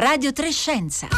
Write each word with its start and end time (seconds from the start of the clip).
Radio 0.00 0.32
Trescenza. 0.32 1.08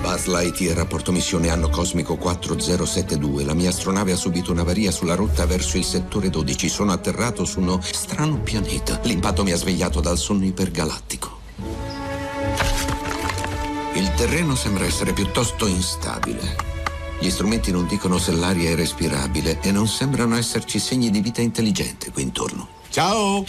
Buzz 0.00 0.26
Lightyear, 0.26 0.76
rapporto 0.76 1.12
missione 1.12 1.48
anno 1.48 1.68
cosmico 1.68 2.16
4072. 2.16 3.44
La 3.44 3.54
mia 3.54 3.68
astronave 3.68 4.10
ha 4.10 4.16
subito 4.16 4.50
un'avaria 4.50 4.90
sulla 4.90 5.14
rotta 5.14 5.46
verso 5.46 5.76
il 5.76 5.84
settore 5.84 6.28
12. 6.28 6.68
Sono 6.68 6.90
atterrato 6.90 7.44
su 7.44 7.60
uno 7.60 7.80
strano 7.82 8.40
pianeta. 8.40 8.98
L'impatto 9.04 9.44
mi 9.44 9.52
ha 9.52 9.56
svegliato 9.56 10.00
dal 10.00 10.18
sonno 10.18 10.44
ipergalattico. 10.44 11.31
Il 13.94 14.10
terreno 14.14 14.54
sembra 14.54 14.86
essere 14.86 15.12
piuttosto 15.12 15.66
instabile. 15.66 16.56
Gli 17.20 17.28
strumenti 17.28 17.70
non 17.70 17.86
dicono 17.86 18.16
se 18.16 18.32
l'aria 18.32 18.70
è 18.70 18.74
respirabile 18.74 19.60
e 19.60 19.70
non 19.70 19.86
sembrano 19.86 20.34
esserci 20.36 20.78
segni 20.78 21.10
di 21.10 21.20
vita 21.20 21.42
intelligente 21.42 22.10
qui 22.10 22.22
intorno. 22.22 22.68
Ciao! 22.88 23.44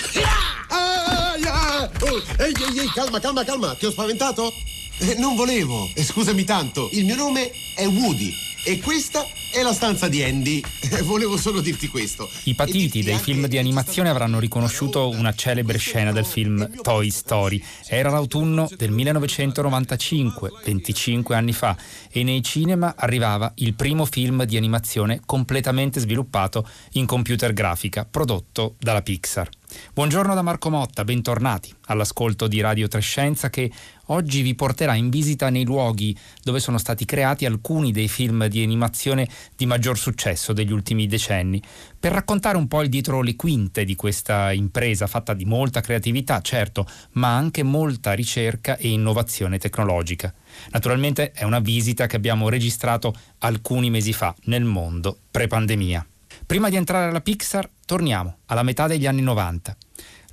Ah, 0.68 1.34
ah, 1.34 1.90
oh, 2.02 2.44
ehi, 2.44 2.54
ehi, 2.54 2.78
ehi, 2.80 2.92
calma, 2.94 3.22
calma, 3.22 3.46
calma, 3.46 3.74
ti 3.76 3.86
ho 3.86 3.92
spaventato? 3.92 4.52
Eh, 5.00 5.16
non 5.18 5.36
volevo, 5.36 5.90
eh, 5.94 6.04
scusami 6.04 6.44
tanto. 6.44 6.90
Il 6.92 7.06
mio 7.06 7.16
nome 7.16 7.50
è 7.74 7.88
Woody 7.88 8.34
e 8.66 8.80
questa 8.80 9.26
è 9.54 9.62
la 9.62 9.72
stanza 9.72 10.08
di 10.08 10.24
Andy. 10.24 10.62
Volevo 11.04 11.38
solo 11.38 11.62
dirti 11.62 11.88
questo. 11.88 12.28
I 12.46 12.56
patiti 12.56 13.04
dei 13.04 13.20
film 13.20 13.46
di 13.46 13.60
animazione 13.60 14.10
avranno 14.10 14.40
riconosciuto 14.40 15.10
una 15.10 15.32
celebre 15.36 15.78
scena 15.78 16.12
del 16.12 16.26
film 16.26 16.82
Toy 16.82 17.12
Story. 17.12 17.64
Era 17.88 18.10
l'autunno 18.10 18.68
del 18.76 18.90
1995, 18.90 20.52
25 20.66 21.36
anni 21.36 21.54
fa, 21.54 21.78
e 22.10 22.24
nei 22.24 22.42
cinema 22.42 22.96
arrivava 22.98 23.52
il 23.58 23.76
primo 23.76 24.06
film 24.06 24.44
di 24.44 24.58
animazione 24.58 25.22
completamente 25.24 26.00
sviluppato 26.00 26.68
in 26.94 27.06
computer 27.06 27.54
grafica, 27.54 28.08
prodotto 28.10 28.76
dalla 28.80 29.04
Pixar. 29.04 29.50
Buongiorno 29.94 30.34
da 30.34 30.42
Marco 30.42 30.70
Motta, 30.70 31.04
bentornati 31.04 31.74
all'ascolto 31.88 32.48
di 32.48 32.62
Radio 32.62 32.88
Trescenza 32.88 33.50
che 33.50 33.72
oggi 34.08 34.42
vi 34.42 34.56
porterà 34.56 34.96
in 34.96 35.10
visita 35.10 35.50
nei 35.50 35.66
luoghi 35.66 36.16
dove 36.42 36.60
sono 36.60 36.78
stati 36.78 37.06
creati 37.06 37.46
alcuni 37.46 37.92
dei 37.92 38.08
film 38.08 38.46
di 38.48 38.62
animazione 38.62 39.28
di 39.56 39.66
maggior 39.66 39.98
successo 39.98 40.54
degli 40.54 40.72
ultimi 40.72 41.08
decenni, 41.08 41.62
per 42.00 42.12
raccontare 42.12 42.58
un 42.58 42.68
po' 42.68 42.82
il 42.82 42.90
dietro 42.90 43.22
le 43.22 43.36
quinte 43.36 43.86
di 43.86 43.96
questa 43.96 44.52
impresa 44.52 45.08
fatta 45.08 45.34
di 45.34 45.46
molta 45.46 45.82
creatività, 45.82 46.42
certo, 46.42 46.88
ma 47.14 47.36
anche 47.36 47.64
molta 47.64 48.14
ricerca 48.14 48.78
e 48.78 48.90
innovazione 48.90 49.58
tecnologica. 49.58 50.34
Naturalmente 50.72 51.32
è 51.32 51.44
una 51.44 51.60
visita 51.60 52.08
che 52.08 52.16
abbiamo 52.16 52.50
registrato 52.50 53.14
alcuni 53.40 53.90
mesi 53.90 54.14
fa 54.14 54.36
nel 54.46 54.64
mondo 54.64 55.18
pre-pandemia. 55.32 56.06
Prima 56.46 56.70
di 56.70 56.76
entrare 56.76 57.10
alla 57.10 57.22
Pixar, 57.22 57.70
torniamo 57.86 58.38
alla 58.48 58.64
metà 58.64 58.88
degli 58.88 59.06
anni 59.06 59.22
90. 59.22 59.78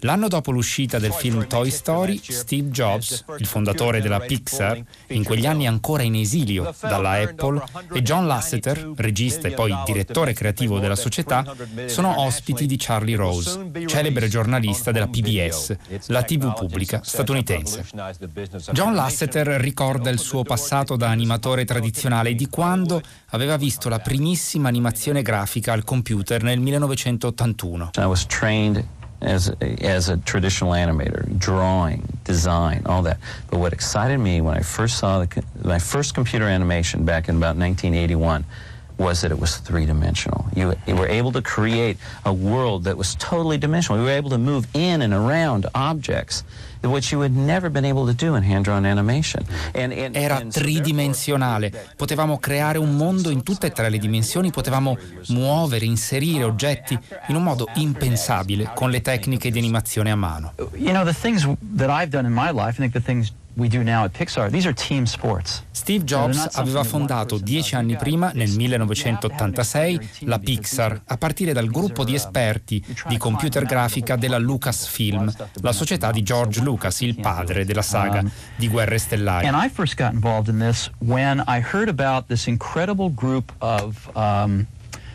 L'anno 0.01 0.29
dopo 0.29 0.51
l'uscita 0.51 0.99
del 0.99 1.13
film 1.13 1.47
Toy 1.47 1.71
Story, 1.71 2.21
Steve 2.23 2.69
Jobs, 2.69 3.25
il 3.39 3.47
fondatore 3.47 4.01
della 4.01 4.21
Pixar, 4.21 4.83
in 5.09 5.25
quegli 5.25 5.47
anni 5.47 5.67
ancora 5.67 6.03
in 6.03 6.15
esilio 6.15 6.75
dalla 6.81 7.13
Apple, 7.13 7.63
e 7.93 8.03
John 8.03 8.27
Lasseter, 8.27 8.93
regista 8.97 9.49
e 9.49 9.53
poi 9.53 9.75
direttore 9.85 10.33
creativo 10.33 10.79
della 10.79 10.97
società, 10.97 11.45
sono 11.87 12.21
ospiti 12.21 12.67
di 12.67 12.77
Charlie 12.79 13.17
Rose, 13.17 13.71
celebre 13.87 14.29
giornalista 14.29 14.91
della 14.91 15.09
PBS, 15.09 15.77
la 16.07 16.23
TV 16.23 16.55
pubblica 16.55 17.01
statunitense. 17.05 17.85
John 18.73 18.95
Lasseter 18.95 19.47
ricorda 19.61 20.09
il 20.09 20.19
suo 20.19 20.43
passato 20.43 20.97
da 20.97 21.09
animatore 21.09 21.65
tradizionale 21.65 22.35
di 22.35 22.49
quando 22.49 23.03
aveva 23.31 23.57
visto 23.57 23.89
la 23.89 23.99
primissima 23.99 24.69
animazione 24.69 25.21
grafica 25.23 25.73
al 25.73 25.85
computer 25.85 26.43
nel 26.43 26.59
1981. 26.61 27.91
As 29.21 29.49
a, 29.49 29.65
as 29.85 30.09
a 30.09 30.17
traditional 30.19 30.73
animator, 30.73 31.39
drawing, 31.39 32.19
design, 32.25 32.83
all 32.87 33.03
that. 33.03 33.19
But 33.51 33.61
what 33.61 33.73
excited 33.73 34.19
me 34.19 34.41
when 34.41 34.57
I 34.57 34.61
first 34.61 34.99
saw 34.99 35.25
the, 35.25 35.45
my 35.63 35.79
first 35.79 36.15
computer 36.15 36.47
animation 36.47 37.05
back 37.05 37.29
in 37.29 37.37
about 37.37 37.57
1981 37.57 38.45
was 38.99 39.23
that 39.23 39.31
it 39.31 39.39
was 39.39 39.57
three 39.57 39.87
dimensional. 39.87 40.47
You, 40.55 40.75
you, 40.87 40.95
were 40.95 41.09
able 41.09 41.33
to 41.33 41.41
create 41.41 41.97
a 42.27 42.33
world 42.33 42.85
that 42.85 42.99
was 42.99 43.15
totally 43.15 43.57
dimensional. 43.57 43.99
You 43.99 44.05
were 44.05 44.11
able 44.11 44.31
to 44.31 44.39
move 44.39 44.67
in 44.75 45.01
and 45.01 45.15
around 45.15 45.67
objects 45.75 46.45
which 46.83 47.13
you 47.13 47.23
had 47.23 47.35
never 47.35 47.71
been 47.71 47.85
able 47.85 48.07
to 48.07 48.15
do 48.15 48.35
in 48.37 48.43
hand-drawn 48.43 48.85
animation. 48.85 49.45
And, 49.73 49.93
and, 49.93 50.17
Era 50.17 50.43
tridimensionale, 50.47 51.73
potevamo 51.97 52.39
creare 52.39 52.79
un 52.79 52.97
mondo 52.97 53.31
in 53.31 53.43
tutte 53.43 53.69
e 53.69 53.71
tre 53.71 53.89
le 53.89 53.99
dimensioni, 53.99 54.51
potevamo 54.51 54.97
muovere, 55.29 55.85
inserire 55.85 56.45
oggetti 56.45 56.99
in 57.29 57.35
un 57.35 57.43
modo 57.43 57.67
impensabile 57.75 58.73
con 58.75 58.91
le 58.91 59.01
tecniche 59.01 59.51
di 59.51 59.59
animazione 59.59 60.11
a 60.11 60.17
mano. 60.17 60.53
You 60.75 60.93
know, 60.93 61.05
the 61.05 61.15
things 61.15 61.47
that 61.77 61.91
I've 61.91 62.11
done 62.11 62.27
in 62.27 62.33
my 62.33 62.51
life, 62.51 62.79
I 62.79 62.89
think 62.89 62.93
the 62.93 63.03
things 63.03 63.33
Steve 65.71 66.05
Jobs 66.05 66.49
aveva 66.53 66.85
fondato 66.85 67.39
dieci 67.39 67.75
anni 67.75 67.97
prima, 67.97 68.31
nel 68.35 68.51
1986, 68.51 70.09
la 70.21 70.39
Pixar, 70.39 71.01
a 71.07 71.17
partire 71.17 71.53
dal 71.53 71.69
gruppo 71.69 72.05
di 72.05 72.15
esperti 72.15 72.85
di 73.09 73.17
computer 73.17 73.65
grafica 73.65 74.17
della 74.17 74.39
Lucasfilm, 74.39 75.33
la 75.61 75.73
società 75.73 76.11
di 76.11 76.23
George 76.23 76.61
Lucas, 76.61 77.01
il 77.01 77.19
padre 77.21 77.65
della 77.65 77.83
saga 77.83 78.23
di 78.57 78.69
Guerre 78.69 78.99
Stellari. 78.99 79.47
Um, 84.15 84.67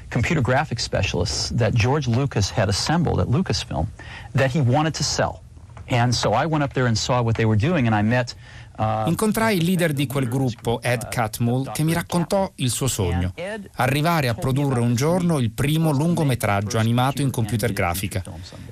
computer 0.09 0.41
graphics 0.41 0.83
specialists 0.83 1.51
that 1.51 1.73
George 1.73 2.07
Lucas 2.07 2.49
had 2.49 2.69
assembled 2.69 3.19
at 3.19 3.27
Lucasfilm 3.27 3.87
that 4.33 4.51
he 4.51 4.61
wanted 4.61 4.93
to 4.93 5.03
sell. 5.03 5.44
And 5.87 6.11
so 6.13 6.31
I 6.31 6.45
went 6.45 6.63
up 6.63 6.73
there 6.73 6.87
and 6.87 6.95
saw 6.95 7.21
what 7.21 7.35
they 7.35 7.45
were 7.45 7.57
doing 7.57 7.87
and 7.87 7.95
I 7.95 8.01
met 8.01 8.35
Incontrai 8.77 9.57
il 9.57 9.63
leader 9.63 9.93
di 9.93 10.05
quel 10.05 10.27
gruppo, 10.27 10.81
Ed 10.81 11.07
Catmull, 11.07 11.71
che 11.71 11.83
mi 11.83 11.93
raccontò 11.93 12.51
il 12.55 12.69
suo 12.69 12.87
sogno, 12.87 13.33
arrivare 13.75 14.27
a 14.27 14.33
produrre 14.33 14.81
un 14.81 14.95
giorno 14.95 15.39
il 15.39 15.51
primo 15.51 15.91
lungometraggio 15.91 16.77
animato 16.77 17.21
in 17.21 17.31
computer 17.31 17.71
grafica. 17.71 18.21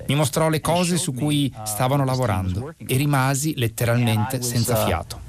Mi 0.06 0.14
mostrò 0.14 0.48
le 0.48 0.60
cose 0.60 0.98
su 0.98 1.14
cui 1.14 1.52
stavano 1.64 2.04
lavorando 2.04 2.74
e 2.76 2.96
rimasi 2.96 3.54
letteralmente 3.56 4.42
senza 4.42 4.84
fiato. 4.84 5.20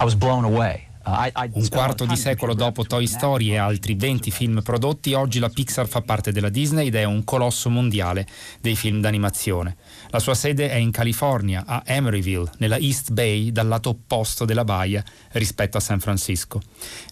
I 0.00 0.04
was 0.04 0.14
blown 0.14 0.44
away. 0.44 0.90
Un 1.04 1.68
quarto 1.68 2.06
di 2.06 2.14
secolo 2.14 2.54
dopo 2.54 2.84
Toy 2.84 3.06
Story 3.08 3.50
e 3.50 3.56
altri 3.56 3.94
20 3.94 4.30
film 4.30 4.62
prodotti, 4.62 5.14
oggi 5.14 5.40
la 5.40 5.48
Pixar 5.48 5.88
fa 5.88 6.00
parte 6.00 6.30
della 6.30 6.48
Disney 6.48 6.86
ed 6.86 6.94
è 6.94 7.02
un 7.02 7.24
colosso 7.24 7.68
mondiale 7.70 8.26
dei 8.60 8.76
film 8.76 9.00
d'animazione. 9.00 9.76
La 10.10 10.20
sua 10.20 10.34
sede 10.34 10.70
è 10.70 10.76
in 10.76 10.92
California, 10.92 11.64
a 11.66 11.82
Emeryville, 11.84 12.52
nella 12.58 12.78
East 12.78 13.10
Bay, 13.10 13.50
dal 13.50 13.66
lato 13.66 13.88
opposto 13.88 14.44
della 14.44 14.64
baia 14.64 15.02
rispetto 15.32 15.76
a 15.76 15.80
San 15.80 15.98
Francisco. 15.98 16.60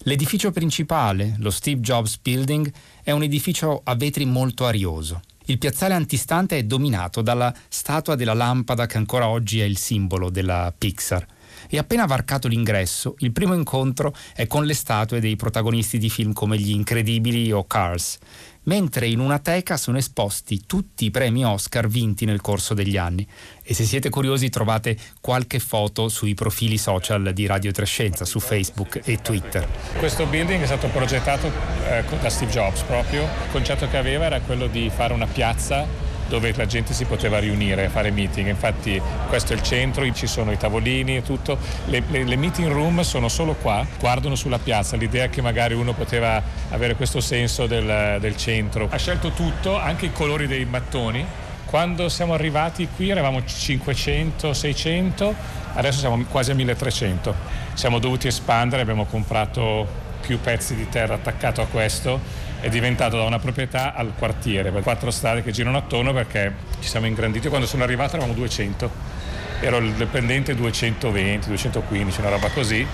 L'edificio 0.03 0.51
principale, 0.51 1.35
lo 1.39 1.49
Steve 1.49 1.81
Jobs 1.81 2.17
Building, 2.17 2.71
è 3.03 3.11
un 3.11 3.23
edificio 3.23 3.81
a 3.83 3.95
vetri 3.95 4.23
molto 4.25 4.65
arioso. 4.65 5.19
Il 5.45 5.57
piazzale 5.57 5.95
antistante 5.95 6.57
è 6.57 6.63
dominato 6.63 7.21
dalla 7.21 7.53
statua 7.67 8.15
della 8.15 8.33
lampada 8.33 8.85
che 8.85 8.97
ancora 8.97 9.27
oggi 9.27 9.59
è 9.59 9.65
il 9.65 9.77
simbolo 9.77 10.29
della 10.29 10.73
Pixar 10.75 11.25
e 11.73 11.77
appena 11.77 12.05
varcato 12.05 12.49
l'ingresso, 12.49 13.15
il 13.19 13.31
primo 13.31 13.53
incontro 13.53 14.13
è 14.35 14.45
con 14.45 14.65
le 14.65 14.73
statue 14.73 15.21
dei 15.21 15.37
protagonisti 15.37 15.97
di 15.97 16.09
film 16.09 16.33
come 16.33 16.57
Gli 16.57 16.71
Incredibili 16.71 17.49
o 17.53 17.65
Cars, 17.65 18.17
mentre 18.63 19.07
in 19.07 19.19
una 19.19 19.39
teca 19.39 19.77
sono 19.77 19.97
esposti 19.97 20.65
tutti 20.67 21.05
i 21.05 21.11
premi 21.11 21.45
Oscar 21.45 21.87
vinti 21.87 22.25
nel 22.25 22.41
corso 22.41 22.73
degli 22.73 22.97
anni. 22.97 23.25
E 23.63 23.73
se 23.73 23.85
siete 23.85 24.09
curiosi 24.09 24.49
trovate 24.49 24.97
qualche 25.21 25.59
foto 25.59 26.09
sui 26.09 26.33
profili 26.33 26.77
social 26.77 27.31
di 27.33 27.45
Radio 27.45 27.71
Trescenza 27.71 28.25
su 28.25 28.41
Facebook 28.41 28.99
e 29.05 29.21
Twitter. 29.21 29.65
Questo 29.97 30.25
building 30.25 30.61
è 30.61 30.65
stato 30.65 30.89
progettato 30.89 31.49
eh, 31.87 32.03
da 32.19 32.29
Steve 32.29 32.51
Jobs 32.51 32.81
proprio. 32.81 33.23
Il 33.23 33.51
concetto 33.51 33.87
che 33.87 33.95
aveva 33.95 34.25
era 34.25 34.41
quello 34.41 34.67
di 34.67 34.91
fare 34.93 35.13
una 35.13 35.27
piazza 35.27 36.10
dove 36.31 36.53
la 36.55 36.65
gente 36.65 36.93
si 36.93 37.03
poteva 37.03 37.39
riunire, 37.39 37.89
fare 37.89 38.09
meeting. 38.09 38.47
Infatti 38.47 39.01
questo 39.27 39.51
è 39.51 39.55
il 39.57 39.61
centro, 39.61 40.09
ci 40.13 40.27
sono 40.27 40.53
i 40.53 40.57
tavolini 40.57 41.17
e 41.17 41.23
tutto. 41.23 41.57
Le, 41.87 42.01
le, 42.09 42.23
le 42.23 42.35
meeting 42.37 42.71
room 42.71 43.01
sono 43.01 43.27
solo 43.27 43.53
qua, 43.55 43.85
guardano 43.99 44.35
sulla 44.35 44.57
piazza. 44.57 44.95
L'idea 44.95 45.27
che 45.27 45.41
magari 45.41 45.73
uno 45.73 45.91
poteva 45.91 46.41
avere 46.69 46.95
questo 46.95 47.19
senso 47.19 47.67
del, 47.67 48.17
del 48.21 48.37
centro. 48.37 48.87
Ha 48.89 48.97
scelto 48.97 49.31
tutto, 49.31 49.77
anche 49.77 50.05
i 50.05 50.13
colori 50.13 50.47
dei 50.47 50.63
mattoni. 50.63 51.25
Quando 51.65 52.07
siamo 52.07 52.33
arrivati 52.33 52.87
qui 52.95 53.09
eravamo 53.09 53.43
500, 53.43 54.53
600, 54.53 55.35
adesso 55.73 55.99
siamo 55.99 56.23
quasi 56.29 56.51
a 56.51 56.55
1300. 56.55 57.35
Siamo 57.73 57.99
dovuti 57.99 58.27
espandere, 58.27 58.81
abbiamo 58.81 59.03
comprato 59.03 60.09
più 60.21 60.39
pezzi 60.39 60.75
di 60.75 60.87
terra 60.87 61.15
attaccato 61.15 61.61
a 61.61 61.65
questo 61.65 62.49
è 62.61 62.69
diventato 62.69 63.17
da 63.17 63.23
una 63.23 63.39
proprietà 63.39 63.93
al 63.93 64.13
quartiere, 64.17 64.71
per 64.71 64.83
quattro 64.83 65.11
strade 65.11 65.43
che 65.43 65.51
girano 65.51 65.77
attorno 65.77 66.13
perché 66.13 66.53
ci 66.79 66.87
siamo 66.87 67.07
ingranditi. 67.07 67.49
Quando 67.49 67.67
sono 67.67 67.83
arrivato 67.83 68.15
eravamo 68.15 68.33
200 68.33 69.19
ero 69.61 69.77
il 69.77 69.93
dipendente 69.93 70.55
220, 70.55 71.47
215, 71.47 72.19
una 72.19 72.29
roba 72.29 72.49
così. 72.49 72.85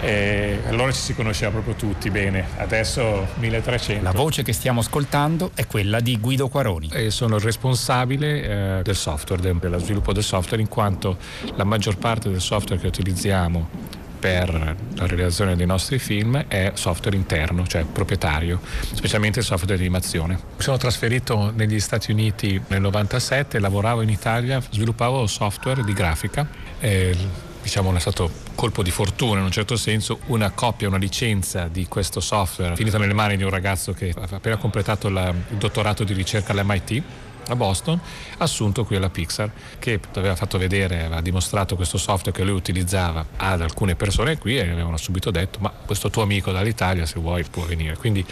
E 0.00 0.60
allora 0.68 0.92
ci 0.92 1.00
si 1.00 1.14
conosceva 1.14 1.50
proprio 1.50 1.74
tutti 1.74 2.08
bene, 2.08 2.46
adesso 2.58 3.26
1300. 3.34 4.04
La 4.04 4.12
voce 4.12 4.44
che 4.44 4.52
stiamo 4.52 4.78
ascoltando 4.78 5.50
è 5.54 5.66
quella 5.66 5.98
di 5.98 6.18
Guido 6.18 6.48
Quaroni. 6.48 6.90
E 6.92 7.10
sono 7.10 7.34
il 7.36 7.42
responsabile 7.42 8.78
eh, 8.78 8.82
del 8.82 8.94
software, 8.94 9.42
dello 9.58 9.78
sviluppo 9.78 10.12
del 10.12 10.22
software, 10.22 10.62
in 10.62 10.68
quanto 10.68 11.16
la 11.56 11.64
maggior 11.64 11.96
parte 11.96 12.30
del 12.30 12.40
software 12.40 12.80
che 12.80 12.86
utilizziamo 12.86 14.06
per 14.18 14.76
la 14.94 15.06
realizzazione 15.06 15.56
dei 15.56 15.66
nostri 15.66 15.98
film 15.98 16.44
è 16.48 16.72
software 16.74 17.16
interno, 17.16 17.66
cioè 17.66 17.84
proprietario, 17.84 18.60
specialmente 18.92 19.42
software 19.42 19.76
di 19.76 19.82
animazione. 19.84 20.34
Mi 20.34 20.62
sono 20.62 20.76
trasferito 20.76 21.52
negli 21.54 21.80
Stati 21.80 22.10
Uniti 22.10 22.60
nel 22.68 22.80
97, 22.80 23.58
lavoravo 23.58 24.02
in 24.02 24.08
Italia, 24.10 24.60
sviluppavo 24.60 25.26
software 25.26 25.82
di 25.84 25.92
grafica. 25.92 26.46
E, 26.80 27.16
diciamo 27.60 27.94
è 27.94 27.98
stato 27.98 28.30
colpo 28.54 28.82
di 28.82 28.90
fortuna 28.90 29.40
in 29.40 29.44
un 29.44 29.50
certo 29.50 29.76
senso, 29.76 30.20
una 30.26 30.50
copia, 30.50 30.88
una 30.88 30.96
licenza 30.96 31.68
di 31.68 31.86
questo 31.86 32.18
software 32.20 32.74
finita 32.74 32.98
nelle 32.98 33.12
mani 33.12 33.36
di 33.36 33.42
un 33.42 33.50
ragazzo 33.50 33.92
che 33.92 34.12
aveva 34.16 34.36
appena 34.36 34.56
completato 34.56 35.08
la, 35.10 35.28
il 35.28 35.56
dottorato 35.56 36.02
di 36.02 36.14
ricerca 36.14 36.52
all'MIT 36.52 37.02
a 37.48 37.56
Boston, 37.56 37.98
assunto 38.38 38.84
qui 38.84 38.96
alla 38.96 39.10
Pixar, 39.10 39.50
che 39.78 40.00
aveva 40.14 40.36
fatto 40.36 40.58
vedere, 40.58 41.04
aveva 41.04 41.20
dimostrato 41.20 41.76
questo 41.76 41.98
software 41.98 42.36
che 42.36 42.44
lui 42.44 42.54
utilizzava 42.54 43.26
ad 43.36 43.60
alcune 43.60 43.94
persone 43.94 44.38
qui 44.38 44.56
e 44.56 44.70
avevano 44.70 44.96
subito 44.96 45.30
detto 45.30 45.58
ma 45.60 45.70
questo 45.70 46.10
tuo 46.10 46.22
amico 46.22 46.52
dall'Italia 46.52 47.06
se 47.06 47.18
vuoi 47.18 47.44
può 47.44 47.64
venire. 47.64 47.96
Quindi 47.96 48.24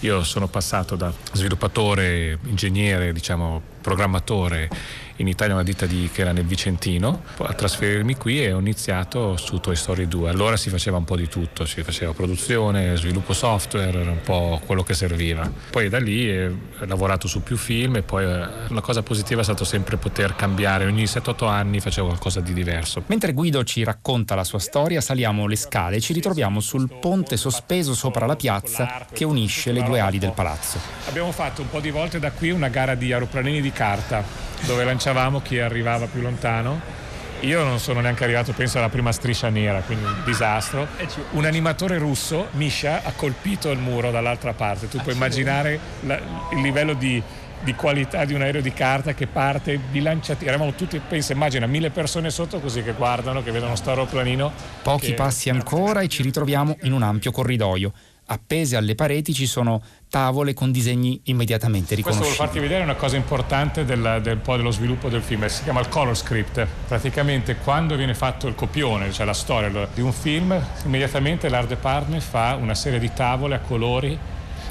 io 0.00 0.24
sono 0.24 0.48
passato 0.48 0.96
da 0.96 1.12
sviluppatore, 1.32 2.38
ingegnere, 2.44 3.12
diciamo 3.12 3.70
programmatore 3.82 4.70
in 5.16 5.28
Italia 5.28 5.54
una 5.54 5.62
ditta 5.62 5.86
di, 5.86 6.08
che 6.12 6.22
era 6.22 6.32
nel 6.32 6.44
Vicentino, 6.44 7.22
a 7.38 7.52
trasferirmi 7.52 8.16
qui 8.16 8.42
e 8.42 8.52
ho 8.52 8.58
iniziato 8.58 9.36
su 9.36 9.58
Toy 9.58 9.76
Story 9.76 10.08
2. 10.08 10.30
Allora 10.30 10.56
si 10.56 10.70
faceva 10.70 10.96
un 10.96 11.04
po' 11.04 11.16
di 11.16 11.28
tutto, 11.28 11.64
si 11.64 11.82
faceva 11.82 12.12
produzione, 12.12 12.96
sviluppo 12.96 13.32
software, 13.32 14.00
era 14.00 14.10
un 14.10 14.20
po' 14.22 14.60
quello 14.64 14.82
che 14.82 14.94
serviva. 14.94 15.50
Poi 15.70 15.88
da 15.88 15.98
lì 15.98 16.30
ho 16.34 16.56
lavorato 16.86 17.28
su 17.28 17.42
più 17.42 17.56
film 17.56 17.96
e 17.96 18.02
poi 18.02 18.24
eh, 18.24 18.46
una 18.68 18.80
cosa 18.80 19.02
positiva 19.02 19.40
è 19.40 19.44
stato 19.44 19.64
sempre 19.64 19.96
poter 19.96 20.34
cambiare, 20.34 20.86
ogni 20.86 21.04
7-8 21.04 21.46
anni 21.46 21.80
facevo 21.80 22.06
qualcosa 22.08 22.40
di 22.40 22.52
diverso. 22.52 23.02
Mentre 23.06 23.32
Guido 23.32 23.64
ci 23.64 23.84
racconta 23.84 24.34
la 24.34 24.44
sua 24.44 24.58
storia, 24.58 25.00
saliamo 25.00 25.46
le 25.46 25.56
scale 25.56 25.96
e 25.96 26.00
ci 26.00 26.12
ritroviamo 26.12 26.60
sul 26.60 26.88
ponte 27.00 27.36
sospeso 27.36 27.94
sopra 27.94 28.26
la 28.26 28.36
piazza 28.36 29.06
che 29.12 29.24
unisce 29.24 29.72
le 29.72 29.82
due 29.82 30.00
ali 30.00 30.18
del 30.18 30.32
palazzo. 30.32 30.78
Abbiamo 31.08 31.32
fatto 31.32 31.62
un 31.62 31.68
po' 31.68 31.80
di 31.80 31.90
volte 31.90 32.18
da 32.18 32.30
qui 32.32 32.50
una 32.50 32.68
gara 32.68 32.94
di 32.94 33.12
aeroplanini 33.12 33.60
di 33.60 33.71
carta 33.72 34.22
dove 34.66 34.84
lanciavamo 34.84 35.40
chi 35.40 35.58
arrivava 35.58 36.06
più 36.06 36.20
lontano. 36.20 37.00
Io 37.40 37.64
non 37.64 37.80
sono 37.80 38.00
neanche 38.00 38.22
arrivato, 38.22 38.52
penso, 38.52 38.78
alla 38.78 38.88
prima 38.88 39.10
striscia 39.10 39.48
nera, 39.48 39.80
quindi 39.80 40.04
un 40.04 40.22
disastro. 40.24 40.86
Un 41.30 41.44
animatore 41.44 41.98
russo, 41.98 42.48
Misha, 42.52 43.02
ha 43.02 43.12
colpito 43.16 43.70
il 43.70 43.80
muro 43.80 44.12
dall'altra 44.12 44.52
parte. 44.52 44.88
Tu 44.88 44.98
puoi 44.98 45.14
immaginare 45.14 45.78
la, 46.02 46.20
il 46.52 46.60
livello 46.60 46.94
di, 46.94 47.20
di, 47.60 47.74
qualità 47.74 48.24
di 48.24 48.34
un 48.34 48.42
aereo 48.42 48.60
di 48.60 48.72
carta 48.72 49.12
che 49.12 49.26
parte 49.26 49.76
bilanciati. 49.76 50.46
Eravamo 50.46 50.74
tutti, 50.74 51.00
pensa, 51.00 51.32
immagina, 51.32 51.66
mille 51.66 51.90
persone 51.90 52.30
sotto 52.30 52.60
così 52.60 52.84
che 52.84 52.92
guardano, 52.92 53.42
che 53.42 53.50
vedono 53.50 53.74
sto 53.74 53.90
aeroplanino. 53.90 54.52
Pochi 54.82 55.06
che... 55.06 55.14
passi 55.14 55.50
ancora 55.50 56.00
e 56.00 56.06
ci 56.06 56.22
ritroviamo 56.22 56.76
in 56.82 56.92
un 56.92 57.02
ampio 57.02 57.32
corridoio 57.32 57.92
appese 58.32 58.76
alle 58.76 58.94
pareti 58.94 59.32
ci 59.32 59.46
sono 59.46 59.82
tavole 60.08 60.54
con 60.54 60.70
disegni 60.70 61.20
immediatamente 61.24 61.94
riconoscibili. 61.94 62.36
Questo 62.36 62.42
volevo 62.42 62.52
farti 62.52 62.58
vedere 62.60 62.84
una 62.84 62.98
cosa 62.98 63.16
importante 63.16 63.84
del, 63.84 64.20
del, 64.22 64.38
dello 64.38 64.70
sviluppo 64.70 65.08
del 65.08 65.22
film, 65.22 65.46
si 65.46 65.62
chiama 65.62 65.80
il 65.80 65.88
color 65.88 66.16
script. 66.16 66.66
Praticamente 66.86 67.56
quando 67.56 67.96
viene 67.96 68.14
fatto 68.14 68.46
il 68.48 68.54
copione, 68.54 69.12
cioè 69.12 69.24
la 69.26 69.32
storia 69.32 69.88
di 69.92 70.00
un 70.00 70.12
film, 70.12 70.60
immediatamente 70.84 71.48
l'art 71.48 71.68
department 71.68 72.22
fa 72.22 72.56
una 72.60 72.74
serie 72.74 72.98
di 72.98 73.10
tavole 73.12 73.54
a 73.54 73.60
colori 73.60 74.18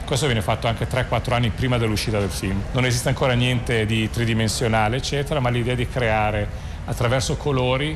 questo 0.04 0.28
viene 0.28 0.42
fatto 0.42 0.68
anche 0.68 0.90
3-4 0.90 1.32
anni 1.32 1.52
prima 1.52 1.78
dell'uscita 1.78 2.20
del 2.20 2.30
film. 2.30 2.62
Non 2.74 2.84
esiste 2.84 3.08
ancora 3.08 3.32
niente 3.32 3.86
di 3.86 4.10
tridimensionale, 4.10 4.98
eccetera, 4.98 5.40
ma 5.40 5.50
l'idea 5.50 5.74
di 5.74 5.88
creare 5.88 6.46
attraverso 6.84 7.38
colori 7.38 7.96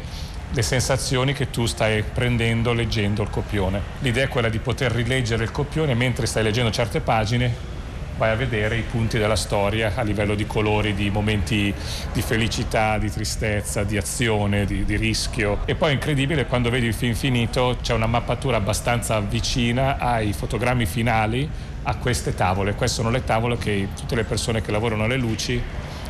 le 0.51 0.61
sensazioni 0.61 1.33
che 1.33 1.49
tu 1.49 1.65
stai 1.65 2.03
prendendo 2.03 2.73
leggendo 2.73 3.21
il 3.21 3.29
copione. 3.29 3.81
L'idea 3.99 4.25
è 4.25 4.27
quella 4.27 4.49
di 4.49 4.59
poter 4.59 4.91
rileggere 4.91 5.43
il 5.43 5.51
copione 5.51 5.93
mentre 5.93 6.25
stai 6.25 6.43
leggendo 6.43 6.71
certe 6.71 7.01
pagine 7.01 7.73
vai 8.17 8.31
a 8.31 8.35
vedere 8.35 8.77
i 8.77 8.81
punti 8.81 9.17
della 9.17 9.35
storia 9.35 9.91
a 9.95 10.01
livello 10.01 10.35
di 10.35 10.47
colori, 10.47 10.93
di 10.93 11.09
momenti 11.09 11.73
di 12.13 12.21
felicità, 12.21 12.97
di 12.97 13.11
tristezza, 13.11 13.83
di 13.83 13.97
azione, 13.97 14.65
di, 14.65 14.85
di 14.85 14.95
rischio. 14.95 15.59
E 15.65 15.75
poi 15.75 15.89
è 15.89 15.93
incredibile 15.93 16.45
quando 16.45 16.69
vedi 16.69 16.85
il 16.85 16.93
film 16.93 17.13
finito 17.13 17.77
c'è 17.81 17.93
una 17.93 18.07
mappatura 18.07 18.57
abbastanza 18.57 19.19
vicina 19.19 19.97
ai 19.97 20.33
fotogrammi 20.33 20.85
finali 20.85 21.49
a 21.83 21.95
queste 21.97 22.33
tavole. 22.33 22.73
Queste 22.73 22.97
sono 22.97 23.09
le 23.09 23.23
tavole 23.23 23.57
che 23.57 23.89
tutte 23.95 24.15
le 24.15 24.23
persone 24.23 24.61
che 24.61 24.71
lavorano 24.71 25.03
alle 25.03 25.17
luci 25.17 25.61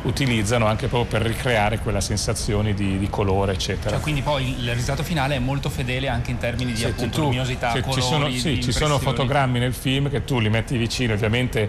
utilizzano 0.06 0.66
anche 0.66 0.86
proprio 0.86 1.18
per 1.18 1.28
ricreare 1.28 1.78
quella 1.78 2.00
sensazione 2.00 2.74
di, 2.74 2.98
di 2.98 3.10
colore, 3.10 3.52
eccetera. 3.52 3.90
Cioè, 3.90 4.00
quindi 4.00 4.22
poi 4.22 4.60
il 4.60 4.70
risultato 4.70 5.02
finale 5.02 5.34
è 5.34 5.38
molto 5.38 5.68
fedele 5.68 6.08
anche 6.08 6.30
in 6.30 6.38
termini 6.38 6.72
di 6.72 6.78
sì, 6.78 6.84
appunto, 6.84 7.16
tu, 7.16 7.22
luminosità, 7.24 7.72
colori, 7.80 7.92
ci 7.92 8.00
sono, 8.00 8.30
sì, 8.30 8.62
ci 8.62 8.72
sono 8.72 8.98
fotogrammi 8.98 9.58
nel 9.58 9.74
film 9.74 10.08
che 10.08 10.24
tu 10.24 10.38
li 10.38 10.48
metti 10.48 10.76
vicino, 10.76 11.14
ovviamente 11.14 11.68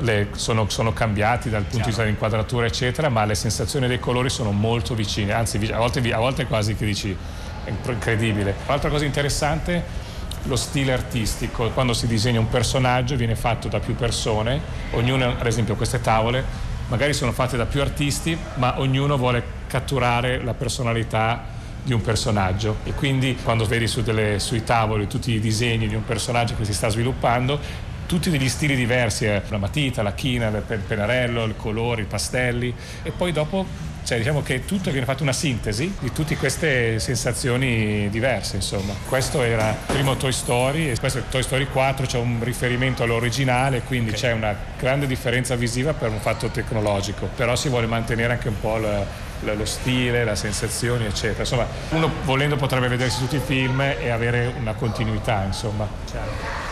le, 0.00 0.28
sono, 0.32 0.68
sono, 0.68 0.92
cambiati 0.92 1.48
dal 1.48 1.62
punto 1.62 1.76
Chiaro. 1.76 1.82
di 1.82 1.88
vista 1.88 2.02
dell'inquadratura, 2.02 2.66
eccetera, 2.66 3.08
ma 3.08 3.24
le 3.24 3.34
sensazioni 3.34 3.86
dei 3.86 3.98
colori 3.98 4.28
sono 4.28 4.52
molto 4.52 4.94
vicine, 4.94 5.32
anzi 5.32 5.56
a 5.72 5.78
volte, 5.78 6.12
a 6.12 6.18
volte 6.18 6.46
quasi 6.46 6.74
che 6.74 6.84
dici 6.84 7.16
è 7.64 7.70
incredibile. 7.70 8.54
Un'altra 8.66 8.90
cosa 8.90 9.04
interessante 9.04 10.06
lo 10.44 10.56
stile 10.56 10.92
artistico. 10.92 11.70
Quando 11.70 11.92
si 11.92 12.06
disegna 12.06 12.38
un 12.38 12.48
personaggio 12.48 13.16
viene 13.16 13.34
fatto 13.34 13.68
da 13.68 13.80
più 13.80 13.94
persone, 13.94 14.60
ognuno, 14.92 15.34
ad 15.38 15.46
esempio 15.46 15.74
queste 15.74 16.00
tavole 16.00 16.67
magari 16.88 17.12
sono 17.12 17.32
fatte 17.32 17.56
da 17.56 17.66
più 17.66 17.80
artisti, 17.80 18.36
ma 18.54 18.80
ognuno 18.80 19.16
vuole 19.16 19.56
catturare 19.66 20.42
la 20.42 20.54
personalità 20.54 21.56
di 21.82 21.92
un 21.92 22.00
personaggio 22.00 22.78
e 22.84 22.92
quindi 22.92 23.38
quando 23.42 23.64
vedi 23.64 23.86
su 23.86 24.02
delle, 24.02 24.38
sui 24.40 24.64
tavoli 24.64 25.06
tutti 25.06 25.32
i 25.32 25.40
disegni 25.40 25.88
di 25.88 25.94
un 25.94 26.04
personaggio 26.04 26.54
che 26.54 26.64
si 26.64 26.74
sta 26.74 26.88
sviluppando 26.88 27.86
tutti 28.06 28.30
degli 28.30 28.48
stili 28.48 28.74
diversi, 28.74 29.26
eh? 29.26 29.42
la 29.48 29.58
matita, 29.58 30.02
la 30.02 30.14
china, 30.14 30.48
il 30.48 30.62
pennarello, 30.62 31.44
i 31.44 31.54
colori, 31.56 32.02
i 32.02 32.06
pastelli 32.06 32.74
e 33.02 33.10
poi 33.10 33.32
dopo 33.32 33.66
cioè 34.08 34.16
diciamo 34.16 34.40
che 34.40 34.64
tutto 34.64 34.90
viene 34.90 35.04
fatto 35.04 35.22
una 35.22 35.34
sintesi 35.34 35.94
di 36.00 36.10
tutte 36.12 36.34
queste 36.38 36.98
sensazioni 36.98 38.08
diverse, 38.08 38.56
insomma. 38.56 38.94
Questo 39.06 39.42
era 39.42 39.68
il 39.68 39.76
primo 39.84 40.16
Toy 40.16 40.32
Story 40.32 40.88
e 40.88 40.98
questo 40.98 41.18
è 41.18 41.22
Toy 41.28 41.42
Story 41.42 41.66
4, 41.66 42.06
c'è 42.06 42.16
un 42.16 42.38
riferimento 42.42 43.02
all'originale, 43.02 43.82
quindi 43.82 44.08
okay. 44.08 44.20
c'è 44.22 44.32
una 44.32 44.56
grande 44.78 45.06
differenza 45.06 45.56
visiva 45.56 45.92
per 45.92 46.08
un 46.08 46.20
fatto 46.20 46.48
tecnologico, 46.48 47.28
però 47.36 47.54
si 47.54 47.68
vuole 47.68 47.86
mantenere 47.86 48.32
anche 48.32 48.48
un 48.48 48.58
po' 48.58 48.78
la, 48.78 49.04
lo 49.40 49.66
stile, 49.66 50.24
le 50.24 50.36
sensazioni, 50.36 51.04
eccetera. 51.04 51.40
Insomma, 51.40 51.66
uno 51.90 52.10
volendo 52.24 52.56
potrebbe 52.56 52.88
vedersi 52.88 53.18
tutti 53.18 53.36
i 53.36 53.42
film 53.44 53.78
e 53.82 54.08
avere 54.08 54.54
una 54.58 54.72
continuità, 54.72 55.44
insomma. 55.44 55.86
Certo. 56.10 56.67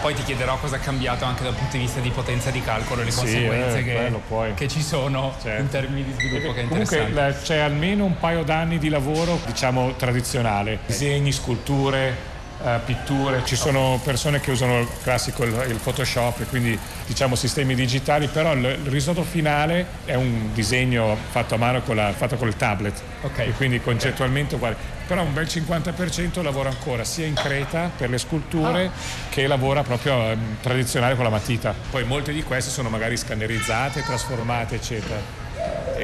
Poi 0.00 0.14
ti 0.14 0.22
chiederò 0.22 0.56
cosa 0.58 0.76
è 0.76 0.80
cambiato 0.80 1.26
anche 1.26 1.42
dal 1.42 1.52
punto 1.52 1.76
di 1.76 1.82
vista 1.82 2.00
di 2.00 2.08
potenza 2.08 2.50
di 2.50 2.62
calcolo 2.62 3.02
e 3.02 3.04
le 3.04 3.10
sì, 3.10 3.18
conseguenze 3.18 3.78
eh, 3.80 3.84
che, 3.84 4.54
che, 4.54 4.68
ci 4.68 4.80
sono 4.82 5.34
certo. 5.42 5.60
in 5.60 5.68
termini 5.68 6.04
di 6.04 6.12
sviluppo 6.12 6.54
che 6.54 6.60
è 6.60 6.62
interessante. 6.62 7.12
Comunque 7.12 7.40
c'è 7.42 7.58
almeno 7.58 8.04
un 8.06 8.18
paio 8.18 8.42
d'anni 8.42 8.78
di 8.78 8.88
lavoro, 8.88 9.38
diciamo, 9.44 9.94
tradizionale. 9.96 10.78
Disegni, 10.86 11.32
sculture, 11.32 12.16
Uh, 12.62 12.78
pitture, 12.84 13.42
ci 13.44 13.56
sono 13.56 13.98
persone 14.04 14.38
che 14.38 14.50
usano 14.50 14.80
il 14.80 14.88
classico 15.02 15.44
il, 15.44 15.64
il 15.68 15.76
Photoshop, 15.82 16.46
quindi 16.50 16.78
diciamo 17.06 17.34
sistemi 17.34 17.74
digitali, 17.74 18.26
però 18.26 18.52
il, 18.52 18.62
il, 18.64 18.90
risultato 18.90 19.26
finale 19.26 19.86
è 20.04 20.14
un 20.14 20.52
disegno 20.52 21.16
fatto 21.30 21.54
a 21.54 21.56
mano 21.56 21.80
con 21.80 21.96
la, 21.96 22.12
fatto 22.12 22.36
con 22.36 22.48
il 22.48 22.56
tablet 22.56 23.00
okay. 23.22 23.48
e 23.48 23.52
quindi 23.52 23.80
concettualmente 23.80 24.56
uguale 24.56 24.98
però 25.10 25.22
un 25.22 25.32
bel 25.32 25.46
50% 25.46 26.40
lavora 26.40 26.68
ancora 26.68 27.02
sia 27.02 27.26
in 27.26 27.34
creta 27.34 27.90
per 27.96 28.10
le 28.10 28.18
sculture 28.18 28.84
ah. 28.84 28.90
che 29.28 29.48
lavora 29.48 29.82
proprio 29.82 30.14
um, 30.14 30.58
tradizionale 30.60 31.16
con 31.16 31.24
la 31.24 31.30
matita. 31.30 31.74
Poi 31.90 32.04
molte 32.04 32.32
di 32.32 32.44
queste 32.44 32.70
sono 32.70 32.90
magari 32.90 33.16
scannerizzate, 33.16 34.04
trasformate, 34.04 34.76
eccetera. 34.76 35.48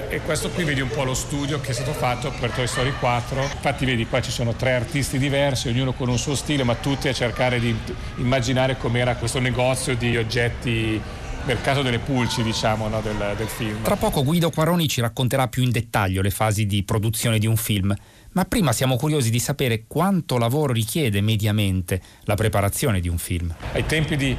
E, 0.09 0.21
questo 0.21 0.51
qui 0.51 0.65
vedi 0.65 0.81
un 0.81 0.89
po' 0.89 1.03
lo 1.03 1.15
studio 1.15 1.61
che 1.61 1.71
è 1.71 1.75
stato 1.75 1.93
fatto 1.93 2.33
per 2.39 2.51
Toy 2.51 2.67
Story 2.67 2.93
4. 2.99 3.43
Infatti 3.43 3.85
vedi 3.85 4.07
qua 4.07 4.21
ci 4.21 4.31
sono 4.31 4.55
tre 4.55 4.73
artisti 4.73 5.19
diversi, 5.19 5.69
ognuno 5.69 5.93
con 5.93 6.09
un 6.09 6.19
suo 6.19 6.35
stile, 6.35 6.63
ma 6.63 6.75
tutti 6.77 7.09
a 7.09 7.13
cercare 7.13 7.59
di 7.59 7.77
immaginare 8.17 8.77
com'era 8.77 9.17
questo 9.17 9.41
negozio 9.41 9.97
di 9.97 10.17
oggetti 10.17 11.01
mercato 11.45 11.83
delle 11.83 11.99
pulci, 11.99 12.43
diciamo, 12.43 12.89
no, 12.89 13.01
del, 13.01 13.35
del 13.37 13.47
film. 13.49 13.83
Tra 13.83 13.97
poco 13.97 14.23
Guido 14.23 14.51
Quaroni 14.51 14.89
ci 14.89 15.01
racconterà 15.01 15.49
più 15.49 15.63
in 15.63 15.71
dettaglio 15.71 16.23
le 16.23 16.31
fasi 16.31 16.67
di 16.67 16.83
produzione 16.85 17.39
di 17.39 17.47
un 17.47 17.57
film. 17.57 17.95
Ma 18.33 18.45
prima 18.45 18.73
siamo 18.73 18.97
curiosi 18.97 19.31
di 19.31 19.39
sapere 19.39 19.85
quanto 19.87 20.39
lavoro 20.39 20.73
richiede 20.73 21.21
mediamente 21.21 22.01
la 22.25 22.35
preparazione 22.35 23.01
di 23.01 23.09
un 23.09 23.19
film. 23.19 23.55
Ai 23.73 23.87
tempi 23.87 24.17
di 24.17 24.37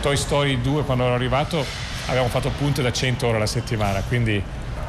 Toy 0.00 0.16
Story 0.16 0.60
2, 0.60 0.82
quando 0.82 1.04
ero 1.04 1.14
arrivato, 1.14 1.64
avevamo 2.06 2.28
fatto 2.28 2.50
punte 2.50 2.82
da 2.82 2.92
100 2.92 3.26
ore 3.26 3.36
alla 3.36 3.46
settimana, 3.46 4.00
quindi 4.00 4.42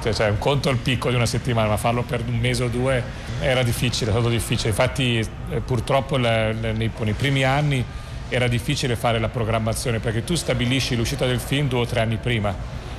assolutamente, 0.08 0.14
cioè 0.14 0.30
un 0.30 0.38
conto 0.38 0.70
il 0.70 0.78
picco 0.78 1.10
di 1.10 1.16
una 1.16 1.26
settimana, 1.26 1.70
ma 1.70 1.78
farlo 1.78 2.04
per 2.04 2.24
un 2.26 2.38
mese 2.38 2.64
o 2.64 2.68
due 2.68 3.04
era 3.40 3.64
difficile, 3.64 4.12
è 4.12 4.14
stato 4.14 4.30
difficile. 4.30 4.70
Infatti 4.70 5.18
eh, 5.50 5.60
purtroppo 5.60 6.18
nei, 6.18 6.92
primi 7.16 7.44
anni 7.44 7.84
era 8.30 8.48
difficile 8.48 8.96
fare 8.96 9.20
la 9.20 9.30
programmazione 9.30 10.00
perché 10.00 10.24
tu 10.24 10.36
stabilisci 10.36 10.96
l'uscita 10.96 11.26
del 11.26 11.40
film 11.40 11.70
due 11.70 11.80
o 11.80 11.86
tre 11.86 12.02
anni 12.02 12.18
prima 12.18 12.54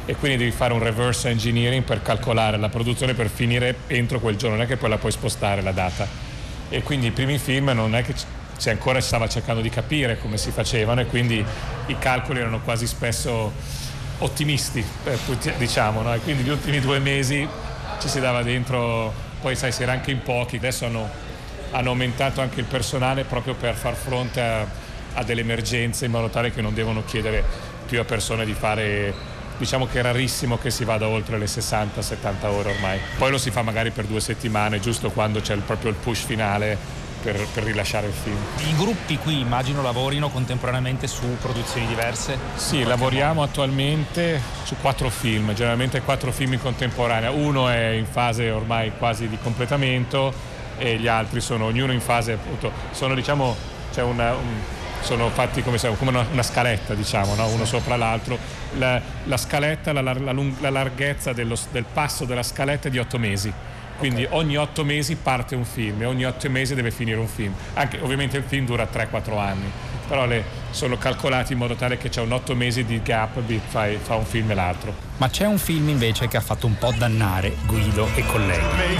e 0.06 0.16
quindi 0.16 0.38
devi 0.38 0.50
fare 0.52 0.72
un 0.72 0.82
reverse 0.82 1.28
engineering 1.28 1.84
per 1.84 2.00
calcolare 2.00 2.56
la 2.56 2.70
produzione 2.70 3.12
per 3.12 3.28
finire 3.28 3.76
entro 3.88 4.20
quel 4.20 4.36
giorno, 4.36 4.56
non 4.56 4.64
è 4.64 4.68
che 4.68 4.78
poi 4.78 4.88
la 4.88 4.96
puoi 4.96 5.12
spostare 5.12 5.60
la 5.60 5.72
data. 5.72 6.06
E 6.70 6.82
quindi 6.82 7.06
i 7.06 7.10
primi 7.10 7.38
film 7.38 7.70
non 7.74 7.94
è 7.94 8.02
che 8.02 8.14
si 8.56 8.70
ancora 8.70 9.00
stava 9.00 9.28
cercando 9.28 9.60
di 9.60 9.70
capire 9.70 10.18
come 10.18 10.36
si 10.36 10.50
facevano 10.50 11.00
e 11.02 11.06
quindi 11.06 11.44
i 11.86 11.98
calcoli 11.98 12.40
erano 12.40 12.60
quasi 12.60 12.86
spesso 12.86 13.52
ottimisti, 14.18 14.84
eh, 15.04 15.18
diciamo, 15.56 16.02
no? 16.02 16.14
e 16.14 16.20
quindi 16.20 16.42
gli 16.42 16.48
ultimi 16.48 16.80
due 16.80 16.98
mesi 16.98 17.46
ci 18.00 18.08
si 18.08 18.20
dava 18.20 18.42
dentro, 18.42 19.12
poi 19.40 19.54
sai 19.56 19.72
si 19.72 19.82
era 19.82 19.92
anche 19.92 20.10
in 20.10 20.22
pochi, 20.22 20.56
adesso 20.56 20.86
hanno, 20.86 21.08
hanno 21.70 21.88
aumentato 21.90 22.40
anche 22.40 22.60
il 22.60 22.66
personale 22.66 23.24
proprio 23.24 23.54
per 23.54 23.74
far 23.74 23.94
fronte 23.94 24.40
a, 24.40 24.66
a 25.14 25.22
delle 25.24 25.40
emergenze 25.42 26.04
in 26.04 26.10
modo 26.10 26.28
tale 26.28 26.52
che 26.52 26.60
non 26.62 26.74
devono 26.74 27.04
chiedere 27.04 27.44
più 27.86 28.00
a 28.00 28.04
persone 28.04 28.44
di 28.44 28.54
fare 28.54 29.36
diciamo 29.58 29.86
che 29.86 29.98
è 29.98 30.02
rarissimo 30.02 30.56
che 30.56 30.70
si 30.70 30.84
vada 30.84 31.08
oltre 31.08 31.36
le 31.36 31.46
60-70 31.46 32.46
ore 32.46 32.70
ormai. 32.70 33.00
Poi 33.16 33.30
lo 33.30 33.38
si 33.38 33.50
fa 33.50 33.62
magari 33.62 33.90
per 33.90 34.04
due 34.04 34.20
settimane, 34.20 34.78
giusto 34.78 35.10
quando 35.10 35.40
c'è 35.40 35.54
il, 35.54 35.62
proprio 35.62 35.90
il 35.90 35.96
push 35.96 36.24
finale 36.24 37.06
per, 37.22 37.46
per, 37.52 37.64
rilasciare 37.64 38.06
il 38.06 38.12
film. 38.12 38.36
I 38.68 38.74
gruppi 38.76 39.18
qui 39.18 39.40
immagino 39.40 39.82
lavorino 39.82 40.28
contemporaneamente 40.28 41.06
su 41.06 41.36
produzioni 41.40 41.86
diverse? 41.86 42.38
Sì, 42.54 42.84
lavoriamo 42.84 43.34
modo. 43.34 43.50
attualmente 43.50 44.40
su 44.62 44.76
quattro 44.80 45.10
film, 45.10 45.52
generalmente 45.54 46.02
quattro 46.02 46.32
film 46.32 46.54
in 46.54 46.60
contemporanea. 46.60 47.30
Uno 47.30 47.68
è 47.68 47.90
in 47.90 48.06
fase 48.06 48.50
ormai 48.50 48.92
quasi 48.96 49.28
di 49.28 49.38
completamento 49.42 50.32
e 50.78 50.96
gli 50.96 51.08
altri 51.08 51.40
sono 51.40 51.66
ognuno 51.66 51.92
in 51.92 52.00
fase 52.00 52.32
appunto, 52.32 52.70
sono 52.92 53.14
diciamo, 53.14 53.56
c'è 53.92 54.02
una, 54.02 54.32
un, 54.34 54.60
sono 55.00 55.28
fatti 55.30 55.62
come, 55.62 55.78
come 55.78 56.10
una, 56.10 56.26
una, 56.30 56.42
scaletta, 56.42 56.94
diciamo, 56.94 57.34
no? 57.34 57.46
uno 57.48 57.64
sopra 57.64 57.96
l'altro. 57.96 58.38
La, 58.76 59.00
la 59.24 59.36
scaletta, 59.36 59.92
la, 59.92 60.02
la, 60.02 60.14
la 60.14 60.70
larghezza 60.70 61.32
dello, 61.32 61.56
del 61.72 61.84
passo 61.84 62.24
della 62.24 62.42
scaletta 62.42 62.88
è 62.88 62.90
di 62.90 62.98
otto 62.98 63.18
mesi. 63.18 63.52
Quindi 63.98 64.24
okay. 64.24 64.38
ogni 64.38 64.56
otto 64.56 64.84
mesi 64.84 65.16
parte 65.16 65.54
un 65.54 65.64
film 65.64 66.02
e 66.02 66.04
ogni 66.04 66.24
otto 66.24 66.48
mesi 66.48 66.74
deve 66.74 66.90
finire 66.90 67.18
un 67.18 67.26
film. 67.26 67.52
Anche, 67.74 67.98
ovviamente 68.00 68.36
il 68.36 68.44
film 68.46 68.64
dura 68.64 68.88
3-4 68.90 69.38
anni, 69.38 69.70
però 70.06 70.24
le, 70.24 70.44
sono 70.70 70.96
calcolati 70.96 71.52
in 71.52 71.58
modo 71.58 71.74
tale 71.74 71.98
che 71.98 72.08
c'è 72.08 72.20
un 72.20 72.32
otto 72.32 72.54
mesi 72.54 72.84
di 72.84 73.02
gap 73.02 73.40
fra, 73.68 73.88
fra 74.00 74.14
un 74.14 74.24
film 74.24 74.50
e 74.50 74.54
l'altro. 74.54 74.94
Ma 75.16 75.28
c'è 75.28 75.46
un 75.46 75.58
film 75.58 75.88
invece 75.88 76.28
che 76.28 76.36
ha 76.36 76.40
fatto 76.40 76.66
un 76.66 76.78
po' 76.78 76.92
dannare 76.96 77.56
Guido 77.66 78.08
e 78.14 78.24
colleghi. 78.26 78.96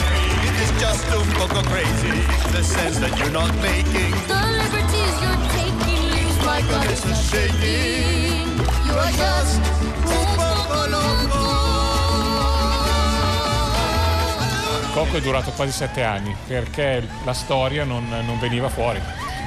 It's 0.61 0.73
just 0.81 1.15
un 1.15 1.33
poco 1.35 1.61
crazy, 1.69 2.21
the 2.51 2.63
sense 2.63 2.99
that 2.99 3.17
you're 3.19 3.31
not 3.31 3.55
making. 3.61 4.13
The 4.27 4.35
liberties 4.35 5.21
you're 5.21 5.39
my 6.45 6.63
God 6.63 6.91
is 6.91 7.03
shaking. 7.31 8.59
You 8.87 8.95
are 8.99 9.13
just 9.13 9.61
un 10.07 11.18
Coco 14.99 15.19
è 15.19 15.21
durato 15.21 15.53
quasi 15.53 15.71
sette 15.71 16.03
anni 16.03 16.35
perché 16.49 17.07
la 17.25 17.33
storia 17.33 17.85
non, 17.85 18.09
non 18.09 18.37
veniva 18.41 18.69
fuori. 18.69 19.01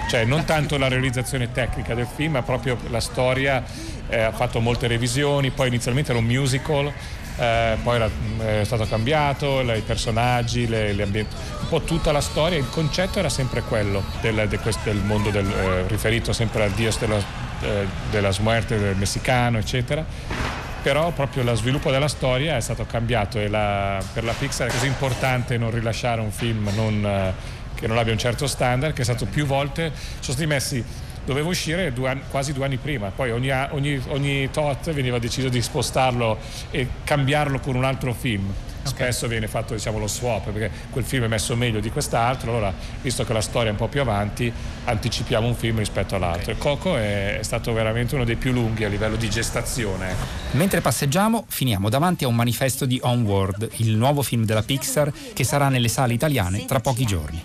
Cioè, 0.07 0.23
non 0.23 0.45
tanto 0.45 0.77
la 0.77 0.87
realizzazione 0.87 1.51
tecnica 1.51 1.93
del 1.93 2.07
film, 2.07 2.31
ma 2.31 2.41
proprio 2.41 2.77
la 2.89 3.01
storia. 3.01 3.61
Eh, 4.07 4.21
ha 4.21 4.31
fatto 4.31 4.61
molte 4.61 4.87
revisioni, 4.87 5.51
poi 5.51 5.67
inizialmente 5.67 6.11
era 6.11 6.19
un 6.19 6.25
musical, 6.25 6.89
eh, 7.35 7.77
poi 7.83 7.95
era, 7.95 8.09
è 8.45 8.63
stato 8.63 8.85
cambiato, 8.85 9.61
le, 9.61 9.79
i 9.79 9.81
personaggi, 9.81 10.69
le, 10.69 10.93
le 10.93 11.03
ambienti, 11.03 11.35
un 11.59 11.67
po' 11.67 11.81
tutta 11.81 12.13
la 12.13 12.21
storia, 12.21 12.57
il 12.57 12.69
concetto 12.69 13.19
era 13.19 13.29
sempre 13.29 13.61
quello 13.61 14.03
del, 14.21 14.47
de 14.47 14.57
questo, 14.57 14.81
del 14.85 15.01
mondo 15.03 15.31
del, 15.31 15.49
eh, 15.49 15.87
riferito 15.87 16.31
sempre 16.31 16.63
al 16.63 16.71
Dios 16.71 16.97
della, 16.97 17.17
eh, 17.61 17.87
della 18.09 18.31
muerte 18.39 18.79
del 18.79 18.95
messicano, 18.95 19.57
eccetera. 19.57 20.50
Però 20.81 21.11
proprio 21.11 21.43
lo 21.43 21.53
sviluppo 21.53 21.91
della 21.91 22.07
storia 22.07 22.55
è 22.55 22.59
stato 22.59 22.85
cambiato 22.85 23.39
e 23.39 23.47
la, 23.47 24.03
per 24.13 24.23
la 24.23 24.33
Pixar 24.33 24.67
è 24.67 24.71
così 24.71 24.87
importante 24.87 25.57
non 25.57 25.69
rilasciare 25.69 26.21
un 26.21 26.31
film 26.31 26.69
non, 26.73 27.05
eh, 27.05 27.33
che 27.75 27.85
non 27.85 27.99
abbia 27.99 28.11
un 28.11 28.17
certo 28.17 28.47
standard 28.47 28.93
che 28.93 29.01
è 29.01 29.03
stato 29.03 29.25
più 29.25 29.45
volte, 29.45 29.91
sono 29.93 30.33
stati 30.33 30.47
messi 30.47 30.83
doveva 31.23 31.49
uscire 31.49 31.93
due 31.93 32.09
anni, 32.09 32.21
quasi 32.29 32.51
due 32.51 32.65
anni 32.65 32.77
prima, 32.77 33.11
poi 33.11 33.31
ogni, 33.31 33.51
ogni, 33.51 34.01
ogni, 34.07 34.49
tot 34.49 34.91
veniva 34.91 35.19
deciso 35.19 35.49
di 35.49 35.61
spostarlo 35.61 36.39
e 36.71 36.87
cambiarlo 37.03 37.59
con 37.59 37.75
un 37.75 37.83
altro 37.83 38.13
film. 38.13 38.51
Spesso 38.83 39.27
viene 39.27 39.47
fatto 39.47 39.73
diciamo, 39.73 39.99
lo 39.99 40.07
swap 40.07 40.49
perché 40.49 40.71
quel 40.89 41.03
film 41.03 41.25
è 41.25 41.27
messo 41.27 41.55
meglio 41.55 41.79
di 41.79 41.91
quest'altro, 41.91 42.51
allora 42.51 42.73
visto 43.01 43.23
che 43.23 43.33
la 43.33 43.41
storia 43.41 43.69
è 43.69 43.71
un 43.71 43.77
po' 43.77 43.87
più 43.87 44.01
avanti 44.01 44.51
anticipiamo 44.83 45.47
un 45.47 45.55
film 45.55 45.77
rispetto 45.77 46.15
all'altro. 46.15 46.51
Okay. 46.51 46.57
Coco 46.57 46.97
è, 46.97 47.39
è, 47.39 47.43
stato 47.43 47.73
veramente 47.73 48.15
uno 48.15 48.23
dei 48.23 48.35
più 48.35 48.51
lunghi 48.51 48.83
a 48.83 48.89
livello 48.89 49.15
di 49.15 49.29
gestazione. 49.29 50.11
Ecco. 50.11 50.25
Mentre 50.51 50.81
passeggiamo 50.81 51.45
finiamo 51.47 51.89
davanti 51.89 52.23
a 52.23 52.27
un 52.27 52.35
manifesto 52.35 52.85
di 52.85 52.99
Onward, 53.03 53.69
il 53.77 53.95
nuovo 53.95 54.21
film 54.21 54.45
della 54.45 54.63
Pixar 54.63 55.11
che 55.33 55.43
sarà 55.43 55.69
nelle 55.69 55.87
sale 55.87 56.13
italiane 56.13 56.65
tra 56.65 56.79
pochi 56.79 57.05
giorni. 57.05 57.41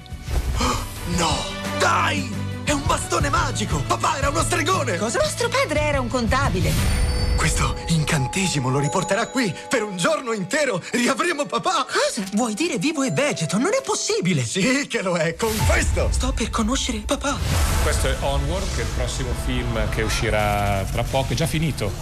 No! 1.17 1.37
Dai! 1.79 2.29
È 2.65 2.73
un 2.73 2.83
bastone 2.85 3.29
magico! 3.29 3.81
Papà 3.87 4.19
era 4.19 4.29
uno 4.29 4.43
stregone! 4.43 4.97
Cosa? 4.97 5.21
Nostro 5.21 5.49
padre 5.49 5.81
era 5.81 6.01
un 6.01 6.09
contabile. 6.09 7.26
Questo 7.37 7.77
incantesimo 7.89 8.71
lo 8.71 8.79
riporterà 8.79 9.29
qui 9.29 9.55
per 9.69 9.83
un 9.83 9.97
giorno 9.97 10.33
intero. 10.33 10.83
Riavremo 10.93 11.45
papà. 11.47 11.85
Cosa? 11.85 12.27
Vuoi 12.33 12.55
dire 12.55 12.79
vivo 12.79 13.03
e 13.03 13.11
vegeto? 13.11 13.59
Non 13.59 13.71
è 13.79 13.83
possibile. 13.85 14.43
Sì 14.43 14.87
che 14.89 15.03
lo 15.03 15.17
è, 15.17 15.35
con 15.35 15.55
questo. 15.67 16.09
Sto 16.11 16.33
per 16.33 16.51
conoscere 16.51 16.99
papà. 16.99 17.37
Questo 17.83 18.09
è 18.09 18.17
Onward, 18.21 18.75
che 18.75 18.83
è 18.83 18.85
il 18.85 18.91
prossimo 18.97 19.31
film 19.45 19.89
che 19.91 20.03
uscirà 20.03 20.85
tra 20.91 21.03
poco. 21.03 21.33
È 21.33 21.37
già 21.37 21.47
finito. 21.47 21.93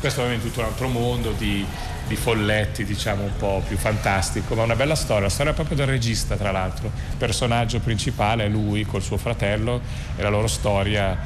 Questo 0.00 0.20
è 0.20 0.24
ovviamente 0.24 0.48
tutto 0.48 0.60
un 0.60 0.66
altro 0.66 0.88
mondo 0.88 1.32
di 1.32 1.66
di 2.08 2.16
folletti, 2.16 2.84
diciamo 2.84 3.22
un 3.22 3.36
po' 3.36 3.62
più 3.68 3.76
fantastico, 3.76 4.54
ma 4.54 4.62
una 4.62 4.74
bella 4.74 4.94
storia, 4.94 5.24
la 5.24 5.28
storia 5.28 5.52
proprio 5.52 5.76
del 5.76 5.86
regista 5.86 6.36
tra 6.36 6.50
l'altro. 6.50 6.86
Il 6.86 7.16
personaggio 7.18 7.78
principale 7.80 8.46
è 8.46 8.48
lui 8.48 8.84
col 8.84 9.02
suo 9.02 9.18
fratello 9.18 9.80
e 10.16 10.22
la 10.22 10.30
loro 10.30 10.46
storia, 10.46 11.16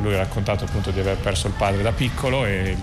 lui 0.00 0.14
ha 0.14 0.18
raccontato 0.18 0.64
appunto 0.64 0.90
di 0.90 1.00
aver 1.00 1.16
perso 1.16 1.48
il 1.48 1.54
padre 1.54 1.82
da 1.82 1.92
piccolo 1.92 2.46
e, 2.46 2.50
e 2.50 2.76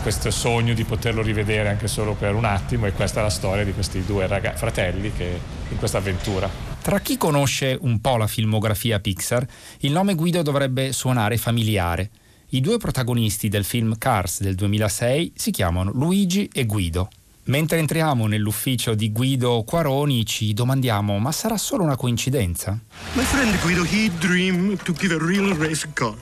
questo 0.00 0.30
sogno 0.30 0.74
di 0.74 0.84
poterlo 0.84 1.22
rivedere 1.22 1.68
anche 1.68 1.88
solo 1.88 2.14
per 2.14 2.34
un 2.34 2.44
attimo 2.44 2.86
e 2.86 2.92
questa 2.92 3.20
è 3.20 3.22
la 3.22 3.30
storia 3.30 3.64
di 3.64 3.72
questi 3.72 4.04
due 4.04 4.26
ragazzi, 4.26 4.58
fratelli 4.58 5.12
che 5.12 5.40
in 5.68 5.76
questa 5.76 5.98
avventura. 5.98 6.48
Tra 6.80 7.00
chi 7.00 7.16
conosce 7.16 7.76
un 7.80 8.00
po' 8.00 8.16
la 8.16 8.26
filmografia 8.26 9.00
Pixar, 9.00 9.46
il 9.80 9.92
nome 9.92 10.14
Guido 10.14 10.42
dovrebbe 10.42 10.92
suonare 10.92 11.36
familiare. 11.36 12.10
I 12.50 12.60
due 12.60 12.76
protagonisti 12.78 13.48
del 13.48 13.64
film 13.64 13.96
Cars 13.98 14.40
del 14.40 14.54
2006 14.54 15.32
si 15.34 15.50
chiamano 15.50 15.90
Luigi 15.92 16.48
e 16.52 16.66
Guido. 16.66 17.08
Mentre 17.44 17.78
entriamo 17.78 18.28
nell'ufficio 18.28 18.94
di 18.94 19.10
Guido 19.10 19.64
Quaroni 19.64 20.24
ci 20.24 20.52
domandiamo 20.52 21.18
ma 21.18 21.32
sarà 21.32 21.56
solo 21.56 21.82
una 21.82 21.96
coincidenza? 21.96 22.78
My 23.14 23.24
friend 23.24 23.60
Guido, 23.62 23.82
he 23.82 24.10
dreamed 24.18 24.80
to 24.82 24.92
give 24.92 25.12
a 25.12 25.18
real 25.18 25.52
race 25.56 25.88
car 25.92 26.14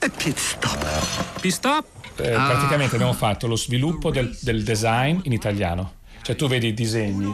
a 0.00 0.08
pit 0.08 0.36
stop. 0.36 1.40
Pit 1.40 1.52
stop? 1.52 1.95
Eh, 2.16 2.32
ah. 2.32 2.46
Praticamente 2.46 2.94
abbiamo 2.94 3.12
fatto 3.12 3.46
lo 3.46 3.56
sviluppo 3.56 4.10
del, 4.10 4.36
del 4.40 4.62
design 4.62 5.20
in 5.22 5.32
italiano. 5.32 5.94
Cioè 6.22 6.34
tu 6.34 6.48
vedi 6.48 6.68
i 6.68 6.74
disegni 6.74 7.32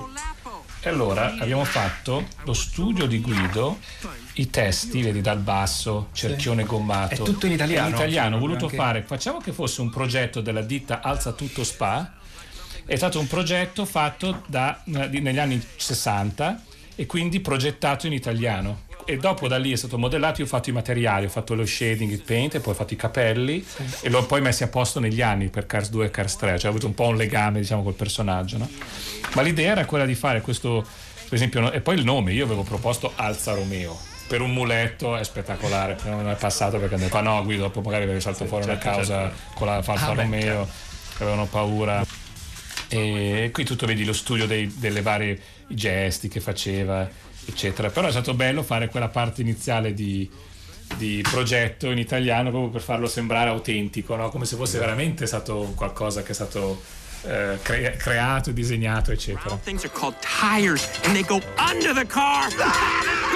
e 0.85 0.89
allora 0.89 1.37
abbiamo 1.39 1.65
fatto 1.65 2.27
lo 2.43 2.53
studio 2.53 3.07
di 3.07 3.21
Guido, 3.21 3.79
i 4.35 4.51
testi, 4.51 5.01
vedi 5.01 5.21
dal 5.21 5.39
basso, 5.39 6.09
cerchione 6.11 6.65
gommato. 6.65 7.15
È 7.15 7.25
tutto 7.25 7.47
in 7.47 7.53
italiano. 7.53 7.89
In 7.89 7.95
italiano, 7.95 8.37
ho 8.37 8.39
voluto 8.41 8.65
anche... 8.65 8.77
fare, 8.77 9.03
facciamo 9.03 9.39
che 9.39 9.53
fosse 9.53 9.81
un 9.81 9.91
progetto 9.91 10.41
della 10.41 10.63
ditta 10.63 11.01
Alza 11.01 11.33
Tutto 11.33 11.63
Spa, 11.63 12.15
è 12.85 12.97
stato 12.97 13.21
un 13.21 13.29
progetto 13.29 13.85
fatto 13.85 14.43
da, 14.47 14.83
negli 14.87 15.39
anni 15.39 15.65
60 15.77 16.63
e 16.97 17.07
quindi 17.07 17.39
progettato 17.39 18.09
in 18.09 18.13
italiano 18.13 18.81
e 19.05 19.17
dopo 19.17 19.49
da 19.49 19.59
lì 19.59 19.73
è 19.73 19.77
stato 19.77 19.99
modellato, 19.99 20.41
io 20.41 20.47
ho 20.47 20.49
fatto 20.49 20.71
i 20.71 20.73
materiali, 20.73 21.27
ho 21.27 21.29
fatto 21.29 21.55
lo 21.55 21.65
shading, 21.65 22.11
il 22.11 22.23
paint, 22.23 22.55
e 22.55 22.61
poi 22.61 22.73
ho 22.73 22.77
fatto 22.77 22.95
i 22.95 22.97
capelli 22.97 23.65
sì. 23.65 24.07
e 24.07 24.11
l'ho 24.11 24.25
poi 24.25 24.41
messi 24.41 24.63
a 24.63 24.69
posto 24.69 25.01
negli 25.01 25.21
anni 25.21 25.49
per 25.49 25.67
Cars 25.67 25.91
2 25.91 26.07
e 26.07 26.11
Cars 26.11 26.37
3, 26.37 26.59
cioè 26.59 26.67
ho 26.67 26.71
avuto 26.71 26.87
un 26.87 26.95
po' 26.95 27.09
un 27.09 27.17
legame 27.17 27.61
diciamo 27.61 27.83
col 27.83 27.95
personaggio. 27.95 28.59
No? 28.59 28.69
Ma 29.35 29.43
l'idea 29.43 29.73
era 29.73 29.85
quella 29.85 30.05
di 30.05 30.15
fare 30.15 30.41
questo, 30.41 30.85
per 31.25 31.35
esempio, 31.35 31.71
e 31.73 31.81
poi 31.81 31.97
il 31.97 32.05
nome, 32.05 32.33
io 32.33 32.45
avevo 32.45 32.63
proposto 32.63 33.13
Alza 33.17 33.55
Romeo. 33.55 33.99
Per 34.29 34.41
un 34.41 34.53
muletto 34.53 35.17
è 35.17 35.25
spettacolare, 35.25 35.97
non 36.05 36.29
è 36.29 36.37
passato 36.37 36.79
perché 36.79 36.97
detto, 36.97 37.17
ah 37.19 37.21
no, 37.21 37.43
Guido, 37.43 37.63
dopo 37.63 37.81
magari 37.83 38.05
avevi 38.05 38.21
saltato 38.21 38.47
fuori 38.47 38.65
certo, 38.65 38.87
una 38.87 38.97
causa 38.97 39.21
certo. 39.21 39.55
con 39.55 39.67
la 39.67 39.83
falsa 39.83 40.09
ah, 40.09 40.15
Romeo, 40.15 40.65
certo. 40.65 40.71
che 41.17 41.23
avevano 41.23 41.47
paura. 41.47 42.05
E 42.89 43.51
qui 43.53 43.65
tutto 43.65 43.87
vedi 43.87 44.05
lo 44.05 44.13
studio 44.13 44.47
dei, 44.47 44.73
delle 44.77 45.03
varie 45.03 45.41
gesti 45.69 46.29
che 46.29 46.41
faceva 46.41 47.09
eccetera. 47.47 47.91
Però 47.91 48.07
è 48.09 48.11
stato 48.11 48.35
bello 48.35 48.63
fare 48.63 48.89
quella 48.89 49.09
parte 49.09 49.41
iniziale 49.43 49.95
di, 49.95 50.29
di 50.97 51.25
progetto 51.29 51.91
in 51.91 51.99
italiano 51.99 52.51
proprio 52.51 52.71
per 52.71 52.81
farlo 52.83 53.07
sembrare 53.07 53.51
autentico, 53.51 54.15
no? 54.17 54.29
come 54.31 54.45
se 54.45 54.57
fosse 54.57 54.79
veramente 54.79 55.27
stato 55.27 55.73
qualcosa 55.75 56.23
che 56.23 56.31
è 56.33 56.35
stato 56.35 56.81
eh, 57.25 57.59
cre- 57.63 57.97
creato, 57.97 58.51
disegnato, 58.51 59.13
eccetera. 59.13 59.57
Things 59.63 59.85
are 59.85 59.93
called 59.93 60.17
tires 60.21 60.89
and 61.05 61.13
they 61.15 61.25
go 61.25 61.41
under 61.59 61.95
the 61.95 62.07
car. 62.07 62.49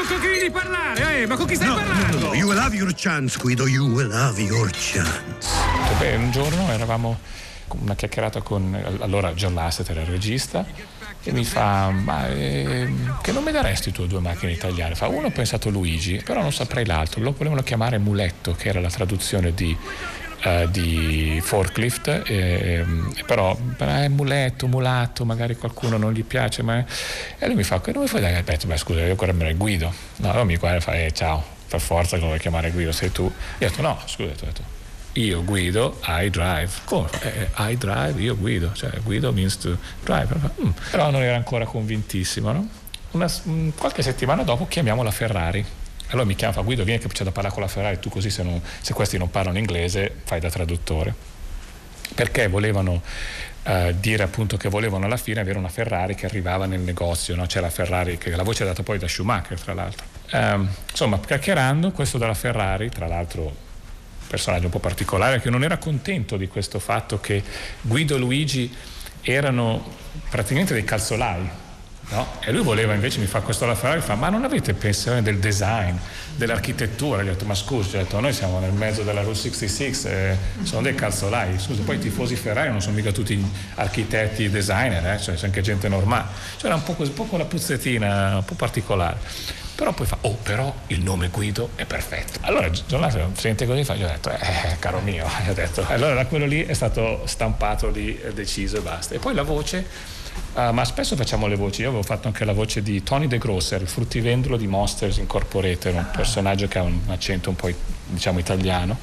Con 0.08 0.20
chi 0.20 0.26
devi 0.28 0.50
parlare? 0.50 1.22
Eh, 1.22 1.26
ma 1.26 1.36
con 1.36 1.46
chi 1.46 1.54
stai 1.56 1.68
No, 1.68 1.74
no, 1.74 1.80
parlando? 1.82 2.18
no, 2.18 2.34
you 2.34 2.46
will 2.48 2.58
have 2.58 2.74
your 2.76 2.92
chance, 2.94 3.38
Guido. 3.38 3.66
You 3.66 3.86
will 3.86 4.12
have 4.12 4.40
your 4.40 4.70
chance. 4.70 5.48
Beh, 5.98 6.14
un 6.16 6.30
giorno 6.30 6.68
eravamo 6.70 7.18
con 7.68 7.80
una 7.82 7.94
chiacchierata 7.96 8.42
con 8.42 8.78
allora 9.00 9.32
John 9.32 9.54
Lasseter, 9.54 9.96
il 9.96 10.04
regista, 10.06 10.64
e 11.28 11.32
mi 11.32 11.44
fa: 11.44 11.90
Ma 11.90 12.28
ehm, 12.28 13.20
che 13.20 13.32
nome 13.32 13.52
daresti 13.52 13.92
tu 13.92 14.06
due 14.06 14.20
macchine 14.20 14.52
italiane? 14.52 14.94
Fa 14.94 15.08
uno 15.08 15.26
ho 15.26 15.30
pensato 15.30 15.68
Luigi, 15.68 16.22
però 16.24 16.40
non 16.40 16.52
saprei 16.52 16.84
l'altro. 16.86 17.20
Lo 17.20 17.32
volevano 17.36 17.62
chiamare 17.62 17.98
Muletto, 17.98 18.52
che 18.54 18.68
era 18.68 18.80
la 18.80 18.90
traduzione 18.90 19.52
di. 19.54 19.76
eh, 20.42 20.68
di 20.70 21.40
forklift 21.42 22.22
ehm, 22.26 23.10
però 23.26 23.56
è 23.78 24.08
muletto, 24.08 24.66
mulatto 24.68 25.24
magari 25.24 25.56
qualcuno 25.56 25.96
non 25.96 26.12
gli 26.12 26.22
piace 26.24 26.62
ma... 26.62 26.84
e 27.38 27.46
lui 27.46 27.56
mi 27.56 27.62
fa 27.62 27.80
che 27.80 27.92
nome 27.92 28.06
fai 28.06 28.20
dare? 28.20 28.42
Beh, 28.42 28.58
beh, 28.66 28.76
scusa 28.76 29.00
io 29.00 29.10
ancora 29.12 29.32
me 29.32 29.44
ne 29.44 29.54
guido 29.54 29.90
no, 30.16 30.28
allora 30.28 30.44
mi 30.44 30.56
guarda 30.56 30.76
e 30.76 30.80
fa 30.80 30.92
eh, 30.92 31.10
ciao 31.12 31.42
per 31.68 31.80
forza 31.80 32.18
vuoi 32.18 32.38
chiamare 32.38 32.70
Guido 32.70 32.92
sei 32.92 33.10
tu 33.10 33.22
io 33.22 33.66
ho 33.66 33.70
detto 33.70 33.80
no 33.82 33.98
scusa 34.04 34.30
ho 34.30 34.44
detto 34.44 34.75
io 35.20 35.42
guido, 35.44 35.98
I 36.06 36.30
drive. 36.30 36.70
Come? 36.84 37.08
Eh, 37.20 37.48
eh, 37.56 37.70
I 37.70 37.76
drive, 37.76 38.20
io 38.20 38.36
guido, 38.36 38.72
cioè 38.74 38.90
guido 39.02 39.32
means 39.32 39.56
to 39.58 39.76
drive. 40.02 40.34
Mm. 40.62 40.70
Però 40.90 41.10
non 41.10 41.22
era 41.22 41.36
ancora 41.36 41.64
convintissimo, 41.64 42.52
no? 42.52 42.68
Una, 43.12 43.30
mm, 43.48 43.70
qualche 43.76 44.02
settimana 44.02 44.42
dopo 44.42 44.66
chiamiamo 44.66 45.02
la 45.02 45.10
Ferrari. 45.10 45.64
Allora 46.08 46.26
mi 46.26 46.36
chiama, 46.36 46.52
fa 46.52 46.60
Guido, 46.60 46.84
vieni 46.84 47.00
che 47.00 47.08
c'è 47.08 47.24
da 47.24 47.32
parlare 47.32 47.52
con 47.54 47.64
la 47.64 47.68
Ferrari, 47.68 47.98
tu 47.98 48.08
così 48.08 48.30
se, 48.30 48.42
non- 48.44 48.60
se 48.80 48.92
questi 48.94 49.18
non 49.18 49.28
parlano 49.28 49.58
inglese 49.58 50.14
fai 50.24 50.38
da 50.38 50.50
traduttore. 50.50 51.12
Perché 52.14 52.46
volevano 52.46 53.02
eh, 53.64 53.94
dire 53.98 54.22
appunto 54.22 54.56
che 54.56 54.68
volevano 54.68 55.06
alla 55.06 55.16
fine 55.16 55.40
avere 55.40 55.58
una 55.58 55.68
Ferrari 55.68 56.14
che 56.14 56.26
arrivava 56.26 56.66
nel 56.66 56.80
negozio, 56.80 57.34
no? 57.34 57.46
c'è 57.46 57.60
la 57.60 57.70
Ferrari, 57.70 58.18
che 58.18 58.30
la 58.36 58.44
voce 58.44 58.62
è 58.62 58.66
data 58.66 58.84
poi 58.84 58.98
da 58.98 59.08
Schumacher 59.08 59.58
tra 59.60 59.74
l'altro. 59.74 60.06
Ehm, 60.30 60.68
insomma, 60.88 61.18
chiacchierando, 61.18 61.90
questo 61.90 62.18
della 62.18 62.34
Ferrari, 62.34 62.88
tra 62.88 63.08
l'altro 63.08 63.64
personaggio 64.26 64.66
un 64.66 64.70
po' 64.70 64.78
particolare 64.78 65.40
che 65.40 65.50
non 65.50 65.64
era 65.64 65.78
contento 65.78 66.36
di 66.36 66.48
questo 66.48 66.78
fatto 66.78 67.20
che 67.20 67.42
Guido 67.80 68.16
e 68.16 68.18
Luigi 68.18 68.74
erano 69.22 69.84
praticamente 70.30 70.72
dei 70.72 70.84
calzolai. 70.84 71.64
No? 72.08 72.34
E 72.40 72.52
lui 72.52 72.62
voleva 72.62 72.94
invece, 72.94 73.18
mi 73.18 73.26
fa 73.26 73.40
questo 73.40 73.64
alla 73.64 73.74
Ferrari, 73.74 74.00
fa 74.00 74.14
ma 74.14 74.28
non 74.28 74.44
avete 74.44 74.74
pensione 74.74 75.22
del 75.22 75.38
design, 75.38 75.96
dell'architettura? 76.36 77.20
Gli 77.22 77.28
ho 77.28 77.32
detto 77.32 77.44
ma 77.46 77.54
scusa, 77.54 77.98
detto, 77.98 78.20
noi 78.20 78.32
siamo 78.32 78.60
nel 78.60 78.70
mezzo 78.70 79.02
della 79.02 79.22
Route 79.22 79.34
66, 79.34 80.12
eh, 80.12 80.36
sono 80.62 80.82
dei 80.82 80.94
calzolai, 80.94 81.58
scusa, 81.58 81.82
poi 81.82 81.96
i 81.96 81.98
tifosi 81.98 82.36
Ferrari 82.36 82.70
non 82.70 82.80
sono 82.80 82.94
mica 82.94 83.10
tutti 83.10 83.44
architetti, 83.74 84.48
designer, 84.48 85.04
eh? 85.14 85.20
cioè 85.20 85.34
c'è 85.34 85.46
anche 85.46 85.62
gente 85.62 85.88
normale. 85.88 86.26
Cioè 86.56 86.66
era 86.66 86.76
un 86.76 86.84
po', 86.84 86.94
un 86.96 87.12
po' 87.12 87.24
con 87.24 87.40
la 87.40 87.44
puzzettina, 87.44 88.36
un 88.36 88.44
po' 88.44 88.54
particolare. 88.54 89.64
Però 89.76 89.92
poi 89.92 90.06
fa, 90.06 90.16
oh 90.22 90.38
però 90.42 90.74
il 90.86 91.02
nome 91.02 91.28
Guido 91.28 91.68
è 91.74 91.84
perfetto. 91.84 92.38
Allora 92.40 92.66
Lasseter 92.66 93.28
sente 93.34 93.66
così, 93.66 93.84
fa, 93.84 93.94
gli 93.94 94.04
ho 94.04 94.06
detto, 94.06 94.30
eh 94.30 94.76
caro 94.78 95.00
mio, 95.00 95.26
gli 95.44 95.50
ho 95.50 95.52
detto. 95.52 95.84
Allora 95.86 96.14
da 96.14 96.24
quello 96.24 96.46
lì 96.46 96.64
è 96.64 96.72
stato 96.72 97.22
stampato 97.26 97.90
lì, 97.90 98.18
deciso 98.32 98.78
e 98.78 98.80
basta. 98.80 99.14
E 99.14 99.18
poi 99.18 99.34
la 99.34 99.42
voce, 99.42 99.86
eh, 100.54 100.72
ma 100.72 100.82
spesso 100.86 101.14
facciamo 101.14 101.46
le 101.46 101.56
voci, 101.56 101.82
io 101.82 101.88
avevo 101.88 102.02
fatto 102.02 102.26
anche 102.26 102.46
la 102.46 102.54
voce 102.54 102.82
di 102.82 103.02
Tony 103.02 103.26
De 103.26 103.36
Grosser, 103.36 103.82
il 103.82 103.88
fruttivendolo 103.88 104.56
di 104.56 104.66
Monsters 104.66 105.18
Incorporated, 105.18 105.94
un 105.94 106.08
personaggio 106.10 106.68
che 106.68 106.78
ha 106.78 106.82
un 106.82 106.98
accento 107.08 107.50
un 107.50 107.56
po' 107.56 107.70
diciamo 108.06 108.38
italiano. 108.38 108.98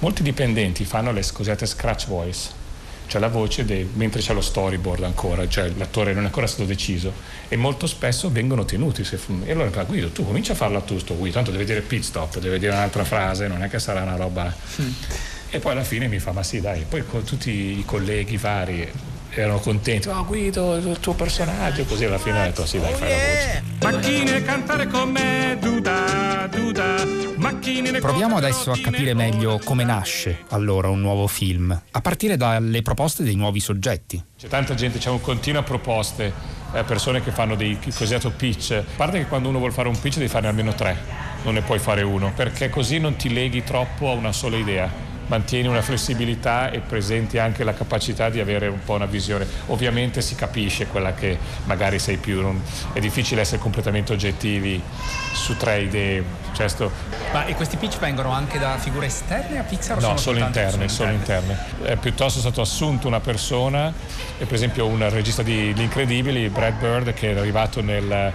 Molti 0.00 0.24
dipendenti 0.24 0.84
fanno 0.84 1.12
le 1.12 1.22
cosiddette 1.32 1.66
scratch 1.66 2.08
voice, 2.08 2.50
cioè 3.10 3.20
la 3.20 3.28
voce 3.28 3.64
dei- 3.64 3.88
mentre 3.94 4.20
c'è 4.20 4.32
lo 4.32 4.40
storyboard 4.40 5.02
ancora, 5.02 5.48
cioè 5.48 5.68
l'attore 5.76 6.12
non 6.12 6.22
è 6.22 6.26
ancora 6.26 6.46
stato 6.46 6.64
deciso 6.64 7.12
e 7.48 7.56
molto 7.56 7.88
spesso 7.88 8.30
vengono 8.30 8.64
tenuti. 8.64 9.02
Se 9.02 9.18
e 9.44 9.50
allora 9.50 9.68
fa 9.70 9.82
Guido, 9.82 10.10
tu 10.10 10.24
comincia 10.24 10.52
a 10.52 10.54
farla 10.54 10.80
tu 10.80 10.96
sto 10.98 11.16
Guido, 11.16 11.34
tanto 11.34 11.50
deve 11.50 11.64
dire 11.64 11.80
pit 11.80 12.04
stop, 12.04 12.38
deve 12.38 12.60
dire 12.60 12.70
un'altra 12.70 13.02
frase, 13.02 13.48
non 13.48 13.64
è 13.64 13.68
che 13.68 13.80
sarà 13.80 14.02
una 14.02 14.14
roba... 14.14 14.54
E 15.52 15.58
poi 15.58 15.72
alla 15.72 15.82
fine 15.82 16.06
mi 16.06 16.20
fa, 16.20 16.30
ma 16.30 16.44
sì 16.44 16.60
dai, 16.60 16.84
poi 16.88 17.04
con 17.04 17.24
tutti 17.24 17.50
i 17.50 17.82
colleghi 17.84 18.36
vari 18.36 18.88
erano 19.30 19.58
contenti, 19.58 20.08
oh 20.08 20.24
Guido, 20.24 20.76
il 20.76 20.98
tuo 21.00 21.14
personaggio, 21.14 21.84
così 21.84 22.04
alla 22.04 22.18
fine 22.18 22.40
ho 22.40 22.44
detto 22.44 22.66
sì 22.66 22.78
dai, 22.78 22.94
fai 22.94 23.08
la 23.08 23.16
voce. 23.16 23.62
Macchine 23.82 24.42
cantare 24.42 24.86
con 24.86 25.10
me, 25.10 25.56
duda, 25.60 26.48
duda. 26.50 27.04
Macchine 27.36 27.98
Proviamo 28.00 28.36
adesso 28.36 28.70
a 28.70 28.78
capire 28.78 29.14
meglio 29.14 29.58
come 29.64 29.82
nasce 29.82 30.44
allora 30.50 30.88
un 30.88 31.00
nuovo 31.00 31.26
film, 31.26 31.78
a 31.90 32.00
partire 32.00 32.36
dalle 32.36 32.82
proposte 32.82 33.22
dei 33.22 33.34
nuovi 33.34 33.60
soggetti. 33.60 34.22
C'è 34.38 34.48
tanta 34.48 34.74
gente, 34.74 34.98
c'è 34.98 35.08
un 35.08 35.20
continua 35.20 35.62
proposte, 35.62 36.32
eh, 36.72 36.84
persone 36.84 37.22
che 37.22 37.30
fanno 37.30 37.54
dei 37.54 37.70
il 37.70 37.94
cosiddetto 37.94 38.30
pitch. 38.30 38.72
A 38.72 38.84
parte 38.96 39.18
che 39.18 39.26
quando 39.26 39.48
uno 39.48 39.58
vuole 39.58 39.72
fare 39.72 39.88
un 39.88 39.98
pitch 39.98 40.16
devi 40.16 40.28
farne 40.28 40.48
almeno 40.48 40.74
tre, 40.74 40.96
non 41.44 41.54
ne 41.54 41.62
puoi 41.62 41.78
fare 41.78 42.02
uno, 42.02 42.32
perché 42.34 42.68
così 42.68 42.98
non 42.98 43.16
ti 43.16 43.32
leghi 43.32 43.64
troppo 43.64 44.10
a 44.10 44.12
una 44.12 44.32
sola 44.32 44.56
idea. 44.56 45.09
Mantieni 45.30 45.68
una 45.68 45.80
flessibilità 45.80 46.72
e 46.72 46.80
presenti 46.80 47.38
anche 47.38 47.62
la 47.62 47.72
capacità 47.72 48.28
di 48.30 48.40
avere 48.40 48.66
un 48.66 48.82
po' 48.84 48.94
una 48.94 49.06
visione. 49.06 49.46
Ovviamente 49.66 50.22
si 50.22 50.34
capisce 50.34 50.88
quella 50.88 51.14
che 51.14 51.38
magari 51.66 52.00
sei 52.00 52.16
più. 52.16 52.40
non- 52.42 52.60
è 52.92 52.98
difficile 52.98 53.40
essere 53.42 53.60
completamente 53.60 54.12
oggettivi 54.12 54.82
su 55.32 55.56
tre 55.56 55.82
idee. 55.82 56.24
Sto- 56.66 56.90
Ma 57.32 57.46
e 57.46 57.54
questi 57.54 57.76
pitch 57.76 57.98
vengono 57.98 58.32
anche 58.32 58.58
da 58.58 58.76
figure 58.76 59.06
esterne 59.06 59.58
a 59.58 59.62
Pixar 59.62 59.96
o 59.96 60.00
No, 60.00 60.06
sono 60.08 60.18
solo 60.18 60.38
interne, 60.40 60.88
solo 60.88 61.10
interne. 61.12 61.58
Eh, 61.84 61.96
piuttosto 61.96 62.38
è 62.38 62.42
stato 62.42 62.60
assunto 62.60 63.06
una 63.06 63.20
persona, 63.20 63.92
per 64.36 64.52
esempio 64.52 64.86
un 64.86 65.08
regista 65.10 65.42
di 65.42 65.72
Gli 65.72 65.80
Incredibili, 65.80 66.48
Brad 66.48 66.74
Bird, 66.78 67.14
che 67.14 67.32
è 67.32 67.38
arrivato 67.38 67.80
nel, 67.80 68.32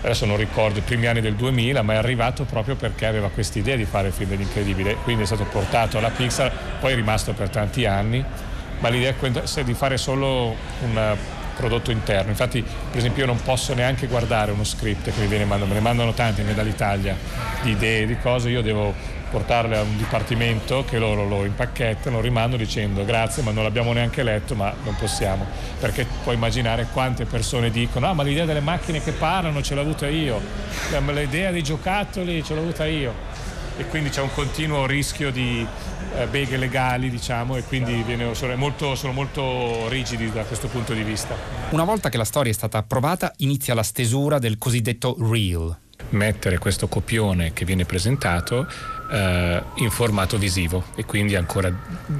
adesso 0.00 0.26
non 0.26 0.36
ricordo, 0.36 0.78
i 0.78 0.82
primi 0.82 1.06
anni 1.06 1.20
del 1.20 1.34
2000, 1.34 1.82
ma 1.82 1.94
è 1.94 1.96
arrivato 1.96 2.44
proprio 2.44 2.76
perché 2.76 3.06
aveva 3.06 3.28
questa 3.30 3.58
idea 3.58 3.76
di 3.76 3.84
fare 3.84 4.08
il 4.08 4.12
film 4.12 4.30
degli 4.30 4.42
Incredibili, 4.42 4.96
quindi 5.02 5.22
è 5.22 5.26
stato 5.26 5.44
portato 5.44 5.98
alla 5.98 6.10
Pixar, 6.10 6.52
poi 6.80 6.92
è 6.92 6.94
rimasto 6.94 7.32
per 7.32 7.48
tanti 7.48 7.84
anni, 7.86 8.24
ma 8.80 8.88
l'idea 8.88 9.12
è 9.12 9.64
di 9.64 9.74
fare 9.74 9.96
solo 9.96 10.54
un 10.82 11.16
prodotto 11.56 11.90
interno. 11.90 12.30
Infatti, 12.30 12.62
per 12.62 12.98
esempio, 12.98 13.24
io 13.24 13.26
non 13.26 13.42
posso 13.42 13.74
neanche 13.74 14.06
guardare 14.06 14.52
uno 14.52 14.64
script 14.64 15.10
che 15.12 15.20
mi 15.20 15.26
viene 15.26 15.44
mandato, 15.44 15.68
me 15.68 15.78
ne 15.78 15.82
mandano 15.84 16.12
tanti 16.12 16.42
me 16.42 16.54
dall'Italia 16.54 17.16
di 17.62 17.70
idee, 17.70 18.06
di 18.06 18.16
cose, 18.18 18.48
io 18.48 18.62
devo 18.62 18.94
portarle 19.30 19.76
a 19.76 19.82
un 19.82 19.96
dipartimento 19.96 20.84
che 20.84 20.98
loro 20.98 21.26
lo 21.26 21.44
impacchettano, 21.44 22.20
rimandano 22.20 22.62
dicendo 22.62 23.04
grazie 23.04 23.42
ma 23.42 23.50
non 23.50 23.62
l'abbiamo 23.62 23.92
neanche 23.92 24.22
letto 24.22 24.54
ma 24.54 24.72
non 24.84 24.94
possiamo. 24.96 25.46
Perché 25.78 26.06
puoi 26.22 26.34
immaginare 26.34 26.88
quante 26.92 27.24
persone 27.24 27.70
dicono 27.70 28.08
ah 28.08 28.14
ma 28.14 28.22
l'idea 28.22 28.44
delle 28.44 28.60
macchine 28.60 29.02
che 29.02 29.12
parlano 29.12 29.62
ce 29.62 29.74
l'ho 29.74 29.80
avuta 29.82 30.08
io. 30.08 30.40
L'idea 31.12 31.50
dei 31.50 31.62
giocattoli 31.62 32.42
ce 32.42 32.54
l'ho 32.54 32.60
avuta 32.60 32.86
io. 32.86 33.12
E 33.76 33.86
quindi 33.86 34.08
c'è 34.08 34.20
un 34.20 34.32
continuo 34.34 34.86
rischio 34.86 35.30
di 35.30 35.64
eh, 36.16 36.26
beghe 36.26 36.56
legali 36.56 37.10
diciamo 37.10 37.56
e 37.56 37.62
quindi 37.62 38.02
viene- 38.02 38.34
sono, 38.34 38.56
molto, 38.56 38.96
sono 38.96 39.12
molto 39.12 39.88
rigidi 39.88 40.32
da 40.32 40.42
questo 40.42 40.66
punto 40.66 40.92
di 40.92 41.02
vista. 41.02 41.36
Una 41.70 41.84
volta 41.84 42.08
che 42.08 42.16
la 42.16 42.24
storia 42.24 42.50
è 42.50 42.54
stata 42.54 42.78
approvata, 42.78 43.32
inizia 43.36 43.74
la 43.74 43.84
stesura 43.84 44.38
del 44.38 44.58
cosiddetto 44.58 45.16
reel. 45.20 45.76
mettere 46.10 46.58
questo 46.58 46.88
copione 46.88 47.52
che 47.52 47.64
viene 47.64 47.84
presentato 47.84 48.66
eh, 49.10 49.62
in 49.76 49.90
formato 49.90 50.38
visivo 50.38 50.84
e 50.94 51.04
quindi 51.04 51.34
ancora 51.34 51.72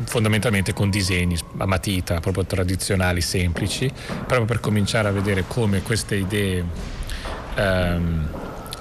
fondamentalmente 0.05 0.73
con 0.73 0.91
disegni 0.91 1.39
a 1.59 1.67
matita, 1.67 2.21
proprio 2.21 2.45
tradizionali, 2.45 3.21
semplici, 3.21 3.91
proprio 4.07 4.45
per 4.45 4.61
cominciare 4.61 5.09
a 5.09 5.13
vedere 5.13 5.45
come 5.47 5.83
queste 5.83 6.17
idee 6.17 6.65
ehm, 7.55 8.29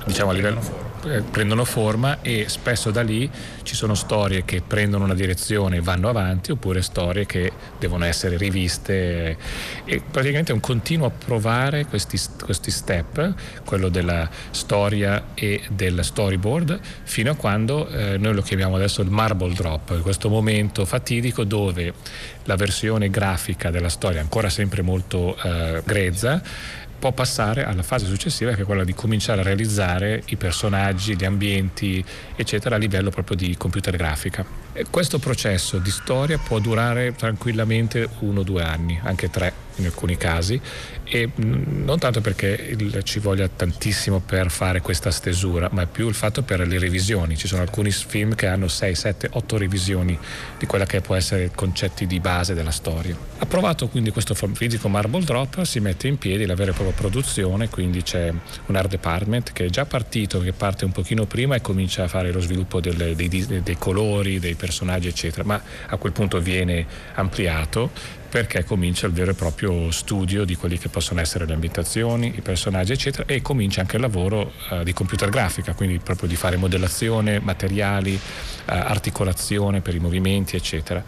diciamo 0.06 0.32
a 0.32 0.34
livello 0.34 0.87
prendono 1.30 1.66
forma 1.66 2.22
e 2.22 2.46
spesso 2.48 2.92
da 2.92 3.02
lì 3.02 3.30
ci 3.64 3.76
sono 3.76 3.96
storie 3.96 4.46
che 4.46 4.62
prendono 4.66 5.04
una 5.04 5.14
direzione 5.14 5.78
e 5.78 5.82
vanno 5.82 6.10
avanti 6.10 6.52
oppure 6.52 6.82
storie 6.82 7.26
che 7.26 7.52
devono 7.80 8.06
essere 8.06 8.38
riviste. 8.38 9.38
E 9.86 10.02
praticamente 10.10 10.52
è 10.52 10.56
un 10.56 10.62
continuo 10.62 11.12
provare 11.12 11.86
questi, 11.86 12.20
questi 12.44 12.72
step, 12.72 13.34
quello 13.66 13.90
della 13.90 14.30
storia 14.52 15.28
e 15.34 15.64
del 15.70 16.04
storyboard 16.04 16.80
fino 17.04 17.32
a 17.32 17.36
quando 17.36 17.88
eh, 17.88 18.18
noi 18.18 18.34
lo 18.34 18.42
chiamiamo 18.42 18.76
adesso 18.76 19.02
il 19.02 19.10
marble 19.10 19.54
drop, 19.54 20.02
questo 20.02 20.30
momento 20.30 20.86
fatidico 20.86 21.44
dove 21.44 21.94
la 22.44 22.56
versione 22.56 23.10
grafica 23.10 23.70
della 23.70 23.90
storia, 23.90 24.22
ancora 24.22 24.50
sempre 24.50 24.82
molto 24.82 25.38
eh, 25.42 25.82
grezza, 25.86 26.42
può 26.98 27.12
passare 27.12 27.64
alla 27.64 27.84
fase 27.84 28.06
successiva 28.06 28.52
che 28.52 28.62
è 28.62 28.66
quella 28.66 28.84
di 28.84 28.94
cominciare 28.94 29.42
a 29.42 29.44
realizzare 29.44 30.24
i 30.28 30.36
personaggi, 30.36 31.16
gli 31.16 31.26
ambienti, 31.26 32.04
eccetera, 32.36 32.76
a 32.76 32.78
livello 32.78 33.10
proprio 33.10 33.36
di 33.36 33.56
computer 33.58 33.96
grafica. 33.96 34.46
E 34.74 34.86
questo 34.90 35.20
processo 35.20 35.78
di 35.78 35.92
storia 35.92 36.38
può 36.38 36.60
durare 36.60 37.14
tranquillamente 37.16 38.10
uno 38.20 38.42
o 38.42 38.44
due 38.44 38.64
anni, 38.64 39.00
anche 39.04 39.30
tre. 39.30 39.67
In 39.78 39.86
alcuni 39.86 40.18
casi 40.18 40.60
e 41.04 41.30
non 41.36 42.00
tanto 42.00 42.22
perché 42.22 42.76
il, 42.78 43.02
ci 43.04 43.20
voglia 43.20 43.48
tantissimo 43.48 44.20
per 44.20 44.52
fare 44.52 44.82
questa 44.82 45.12
stesura, 45.12 45.70
ma 45.72 45.86
più 45.86 46.08
il 46.08 46.14
fatto 46.14 46.42
per 46.42 46.66
le 46.68 46.80
revisioni. 46.80 47.38
Ci 47.38 47.48
sono 47.48 47.62
alcuni 47.62 47.92
film 47.92 48.36
che 48.36 48.48
hanno 48.48 48.68
6, 48.68 48.96
7, 48.96 49.30
8 49.32 49.58
revisioni 49.58 50.18
di 50.58 50.66
quella 50.66 50.86
che 50.86 51.02
può 51.02 51.16
essere 51.16 51.46
i 51.46 51.52
concetti 51.54 52.06
di 52.06 52.20
base 52.20 52.54
della 52.54 52.72
storia. 52.72 53.16
Approvato 53.38 53.88
quindi 53.88 54.12
questo 54.12 54.34
fisico 54.34 54.90
Marble 54.90 55.24
Drop, 55.24 55.62
si 55.64 55.80
mette 55.80 56.08
in 56.08 56.18
piedi 56.18 56.46
la 56.46 56.56
vera 56.56 56.72
e 56.72 56.74
propria 56.74 56.96
produzione, 56.96 57.70
quindi 57.70 58.04
c'è 58.04 58.32
un 58.66 58.76
art 58.76 58.90
department 58.90 59.54
che 59.54 59.66
è 59.66 59.70
già 59.70 59.86
partito, 59.86 60.40
che 60.40 60.54
parte 60.54 60.86
un 60.86 60.92
pochino 60.92 61.26
prima 61.26 61.56
e 61.56 61.62
comincia 61.62 62.04
a 62.04 62.08
fare 62.08 62.32
lo 62.32 62.40
sviluppo 62.40 62.82
delle, 62.82 63.16
dei, 63.16 63.30
dei 63.30 63.78
colori, 63.78 64.40
dei 64.40 64.56
personaggi, 64.56 65.08
eccetera, 65.08 65.44
ma 65.44 65.62
a 65.88 65.96
quel 65.98 66.12
punto 66.12 66.40
viene 66.40 66.86
ampliato 67.14 67.92
perché 68.30 68.64
comincia 68.64 69.08
il 69.08 69.14
vero 69.14 69.32
e 69.32 69.34
proprio 69.34 69.90
studio 69.92 70.44
di 70.44 70.56
quelli 70.56 70.78
che 70.78 70.90
possono 70.90 71.22
essere 71.22 71.46
le 71.46 71.54
ambientazioni, 71.54 72.34
i 72.36 72.42
personaggi, 72.42 72.92
eccetera, 72.92 73.24
e 73.26 73.42
comincia 73.42 73.82
anche 73.82 73.96
il 73.96 74.02
lavoro 74.02 74.52
uh, 74.70 74.84
di 74.84 74.94
computer 74.94 75.30
grafica, 75.30 75.74
quindi 75.74 76.00
proprio 76.00 76.28
di 76.28 76.36
fare 76.36 76.58
modellazione, 76.58 77.40
materiali, 77.40 78.14
uh, 78.14 78.20
articolazione 78.66 79.82
per 79.82 79.96
i 79.96 80.00
movimenti, 80.00 80.56
eccetera. 80.56 81.04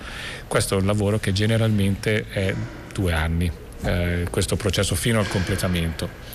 Questo 0.47 0.77
è 0.77 0.79
un 0.79 0.85
lavoro 0.85 1.19
che 1.19 1.33
generalmente 1.33 2.25
è 2.29 2.55
due 2.93 3.11
anni, 3.11 3.51
uh, 3.81 4.29
questo 4.29 4.55
processo 4.55 4.95
fino 4.95 5.19
al 5.19 5.27
completamento. 5.27 6.27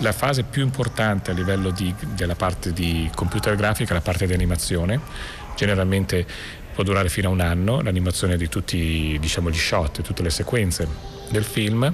La 0.00 0.12
fase 0.12 0.44
più 0.44 0.62
importante 0.62 1.30
a 1.30 1.34
livello 1.34 1.70
di, 1.70 1.92
della 2.14 2.36
parte 2.36 2.72
di 2.72 3.10
computer 3.14 3.56
grafica 3.56 3.90
è 3.90 3.94
la 3.94 4.02
parte 4.02 4.26
di 4.26 4.32
animazione. 4.32 5.00
Generalmente 5.56 6.24
può 6.78 6.86
durare 6.86 7.08
fino 7.08 7.28
a 7.28 7.32
un 7.32 7.40
anno 7.40 7.80
l'animazione 7.80 8.36
di 8.36 8.48
tutti 8.48 9.16
diciamo, 9.18 9.50
gli 9.50 9.58
shot, 9.58 10.00
tutte 10.00 10.22
le 10.22 10.30
sequenze 10.30 10.86
del 11.28 11.42
film 11.42 11.92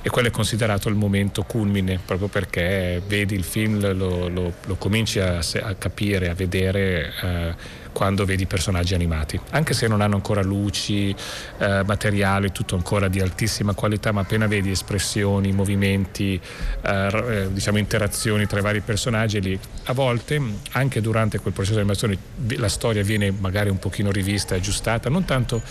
e 0.00 0.08
quello 0.08 0.28
è 0.28 0.30
considerato 0.30 0.88
il 0.88 0.94
momento 0.94 1.42
culmine 1.42 2.00
proprio 2.02 2.28
perché 2.28 3.02
vedi 3.06 3.34
il 3.34 3.44
film, 3.44 3.80
lo, 3.94 4.28
lo, 4.28 4.54
lo 4.64 4.74
cominci 4.76 5.20
a, 5.20 5.40
a, 5.40 5.74
capire, 5.74 6.30
a 6.30 6.34
vedere 6.34 7.12
eh, 7.22 7.54
quando 7.94 8.24
vedi 8.24 8.44
personaggi 8.44 8.92
animati, 8.92 9.40
anche 9.50 9.72
se 9.72 9.86
non 9.86 10.00
hanno 10.00 10.16
ancora 10.16 10.42
luci, 10.42 11.14
eh, 11.58 11.82
materiale, 11.86 12.50
tutto 12.50 12.74
ancora 12.74 13.06
di 13.06 13.20
altissima 13.20 13.72
qualità, 13.72 14.10
ma 14.10 14.22
appena 14.22 14.48
vedi 14.48 14.70
espressioni, 14.70 15.52
movimenti, 15.52 16.38
eh, 16.82 17.24
eh 17.30 17.52
diciamo 17.52 17.78
interazioni 17.78 18.46
tra 18.46 18.58
i 18.58 18.62
vari 18.62 18.80
personaggi, 18.80 19.40
lì. 19.40 19.58
A 19.84 19.92
volte 19.92 20.42
anche 20.72 21.00
durante 21.00 21.38
quel 21.38 21.54
processo 21.54 21.76
di 21.76 21.80
animazione 21.80 22.18
la 22.56 22.68
storia 22.68 23.04
viene 23.04 23.30
magari 23.30 23.70
un 23.70 23.78
pochino 23.78 24.10
rivista, 24.10 24.56
aggiustata, 24.56 25.08
non 25.08 25.24
tanto 25.24 25.62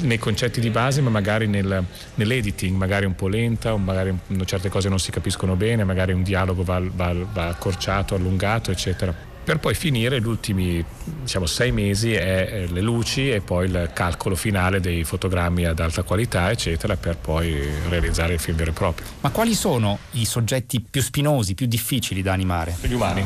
nei 0.00 0.18
concetti 0.18 0.60
di 0.60 0.70
base, 0.70 1.02
ma 1.02 1.10
magari 1.10 1.46
nel, 1.46 1.84
nell'editing, 2.16 2.76
magari 2.76 3.06
un 3.06 3.14
po' 3.14 3.28
lenta, 3.28 3.76
magari 3.76 4.18
certe 4.44 4.68
cose 4.68 4.88
non 4.88 4.98
si 4.98 5.12
capiscono 5.12 5.54
bene, 5.54 5.84
magari 5.84 6.12
un 6.12 6.24
dialogo 6.24 6.64
va, 6.64 6.82
va, 6.82 7.14
va 7.32 7.46
accorciato, 7.46 8.16
allungato, 8.16 8.72
eccetera 8.72 9.32
per 9.44 9.58
poi 9.58 9.74
finire 9.74 10.20
gli 10.20 10.26
ultimi 10.26 10.84
diciamo, 11.04 11.44
sei 11.46 11.70
mesi 11.70 12.14
è 12.14 12.66
le 12.66 12.80
luci 12.80 13.30
e 13.30 13.40
poi 13.40 13.66
il 13.66 13.90
calcolo 13.92 14.34
finale 14.34 14.80
dei 14.80 15.04
fotogrammi 15.04 15.66
ad 15.66 15.78
alta 15.80 16.02
qualità 16.02 16.50
eccetera 16.50 16.96
per 16.96 17.16
poi 17.16 17.62
realizzare 17.88 18.32
il 18.32 18.40
film 18.40 18.56
vero 18.56 18.70
e 18.70 18.74
proprio. 18.74 19.06
Ma 19.20 19.30
quali 19.30 19.54
sono 19.54 19.98
i 20.12 20.24
soggetti 20.24 20.80
più 20.80 21.02
spinosi, 21.02 21.54
più 21.54 21.66
difficili 21.66 22.22
da 22.22 22.32
animare? 22.32 22.76
Gli 22.80 22.94
umani, 22.94 23.22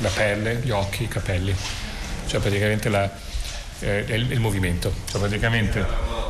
la 0.00 0.08
pelle, 0.08 0.60
gli 0.62 0.70
occhi, 0.70 1.04
i 1.04 1.08
capelli, 1.08 1.54
cioè 2.26 2.40
praticamente 2.40 2.88
la, 2.88 3.10
eh, 3.80 4.04
il, 4.08 4.32
il, 4.32 4.40
movimento. 4.40 4.92
Cioè 5.10 5.20
praticamente 5.20 5.84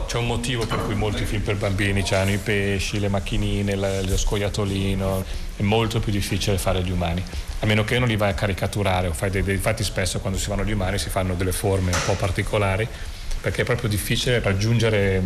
c'è 0.07 0.19
un 0.19 0.27
motivo 0.27 0.67
per 0.67 0.85
cui 0.85 0.95
molti 0.95 1.25
film 1.25 1.43
per 1.43 1.57
bambini 1.57 2.05
hanno 2.11 2.33
i 2.33 2.39
pesci, 2.39 2.99
le 2.99 3.09
macchinine, 3.09 3.75
la, 3.75 4.03
lo 4.03 4.17
scoiattolino, 4.17 5.25
è 5.57 5.63
molto 5.63 6.01
più 6.01 6.13
difficile 6.13 6.59
fare 6.59 6.83
gli 6.83 6.91
umani. 6.91 7.23
A 7.65 7.67
meno 7.67 7.83
che 7.83 7.99
non 7.99 8.09
li 8.09 8.17
vai 8.17 8.29
a 8.29 8.35
caricaturare 8.35 9.07
o 9.07 9.15
fai 9.15 9.31
dei, 9.31 9.43
dei 9.43 9.55
infatti 9.55 9.83
spesso 9.83 10.21
quando 10.21 10.39
si 10.39 10.49
fanno 10.49 10.65
gli 10.65 10.73
umani 10.73 10.99
si 10.99 11.09
fanno 11.09 11.35
delle 11.35 11.51
forme 11.51 11.93
un 11.93 12.01
po' 12.05 12.13
particolari 12.13 12.87
perché 13.41 13.63
è 13.63 13.65
proprio 13.65 13.89
difficile 13.89 14.39
raggiungere 14.41 15.23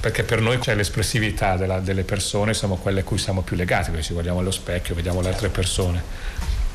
perché 0.00 0.22
per 0.22 0.40
noi 0.40 0.58
c'è 0.58 0.74
l'espressività 0.74 1.56
della, 1.56 1.78
delle 1.80 2.04
persone, 2.04 2.54
siamo 2.54 2.76
quelle 2.76 3.00
a 3.00 3.04
cui 3.04 3.18
siamo 3.18 3.42
più 3.42 3.56
legati, 3.56 3.90
perché 3.90 4.06
ci 4.06 4.12
guardiamo 4.14 4.38
allo 4.38 4.50
specchio, 4.50 4.94
vediamo 4.94 5.20
le 5.20 5.28
altre 5.28 5.50
persone 5.50 6.02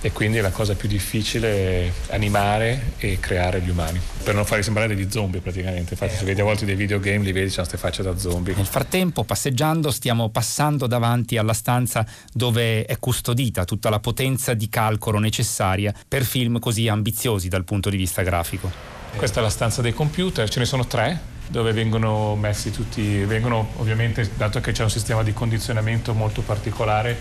e 0.06 0.12
quindi 0.12 0.40
la 0.40 0.52
cosa 0.52 0.76
più 0.76 0.88
difficile 0.88 1.88
è 1.88 1.92
animare 2.10 2.92
e 3.00 3.20
creare 3.20 3.60
gli 3.60 3.72
umani. 3.72 4.00
Per 4.24 4.36
non 4.36 4.46
farli 4.46 4.62
sembrare 4.62 4.94
degli 4.94 5.10
zombie 5.10 5.42
praticamente. 5.42 5.94
Infatti 5.94 6.16
se 6.16 6.26
vedi 6.26 6.42
a 6.42 6.44
volte 6.44 6.64
dei 6.64 6.76
videogame 6.76 7.24
li 7.24 7.32
vedi 7.32 7.50
c'è 7.50 7.56
queste 7.56 7.78
facce 7.78 8.04
da 8.04 8.16
zombie. 8.16 8.54
Nel 8.54 8.68
frattempo 8.68 9.24
passeggiando 9.24 9.90
stiamo 9.90 10.30
passando 10.30 10.86
davanti 10.86 11.38
alla 11.38 11.54
stanza 11.54 12.06
dove 12.32 12.86
è 12.86 13.00
custodita 13.00 13.66
tutta 13.66 13.90
la 13.90 14.00
potenza 14.00 14.54
di 14.54 14.70
calcolo 14.70 15.18
necessaria 15.18 15.92
per 16.08 16.24
film 16.24 16.60
così 16.60 16.88
ambiziosi 16.88 17.48
dal 17.48 17.64
punto 17.64 17.90
di 17.90 17.98
vista 17.98 18.22
grafico. 18.22 18.72
Questa 19.16 19.40
è 19.40 19.42
la 19.42 19.50
stanza 19.50 19.82
dei 19.82 19.94
computer. 19.94 20.48
Ce 20.48 20.60
ne 20.60 20.66
sono 20.66 20.86
tre 20.86 21.20
dove 21.48 21.74
vengono 21.74 22.36
messi 22.36 22.70
tutti, 22.70 23.24
vengono 23.24 23.70
ovviamente, 23.78 24.30
dato 24.38 24.62
che 24.62 24.72
c'è 24.72 24.84
un 24.84 24.92
sistema 24.92 25.24
di 25.24 25.34
condizionamento 25.34 26.14
molto 26.14 26.42
particolare, 26.42 27.18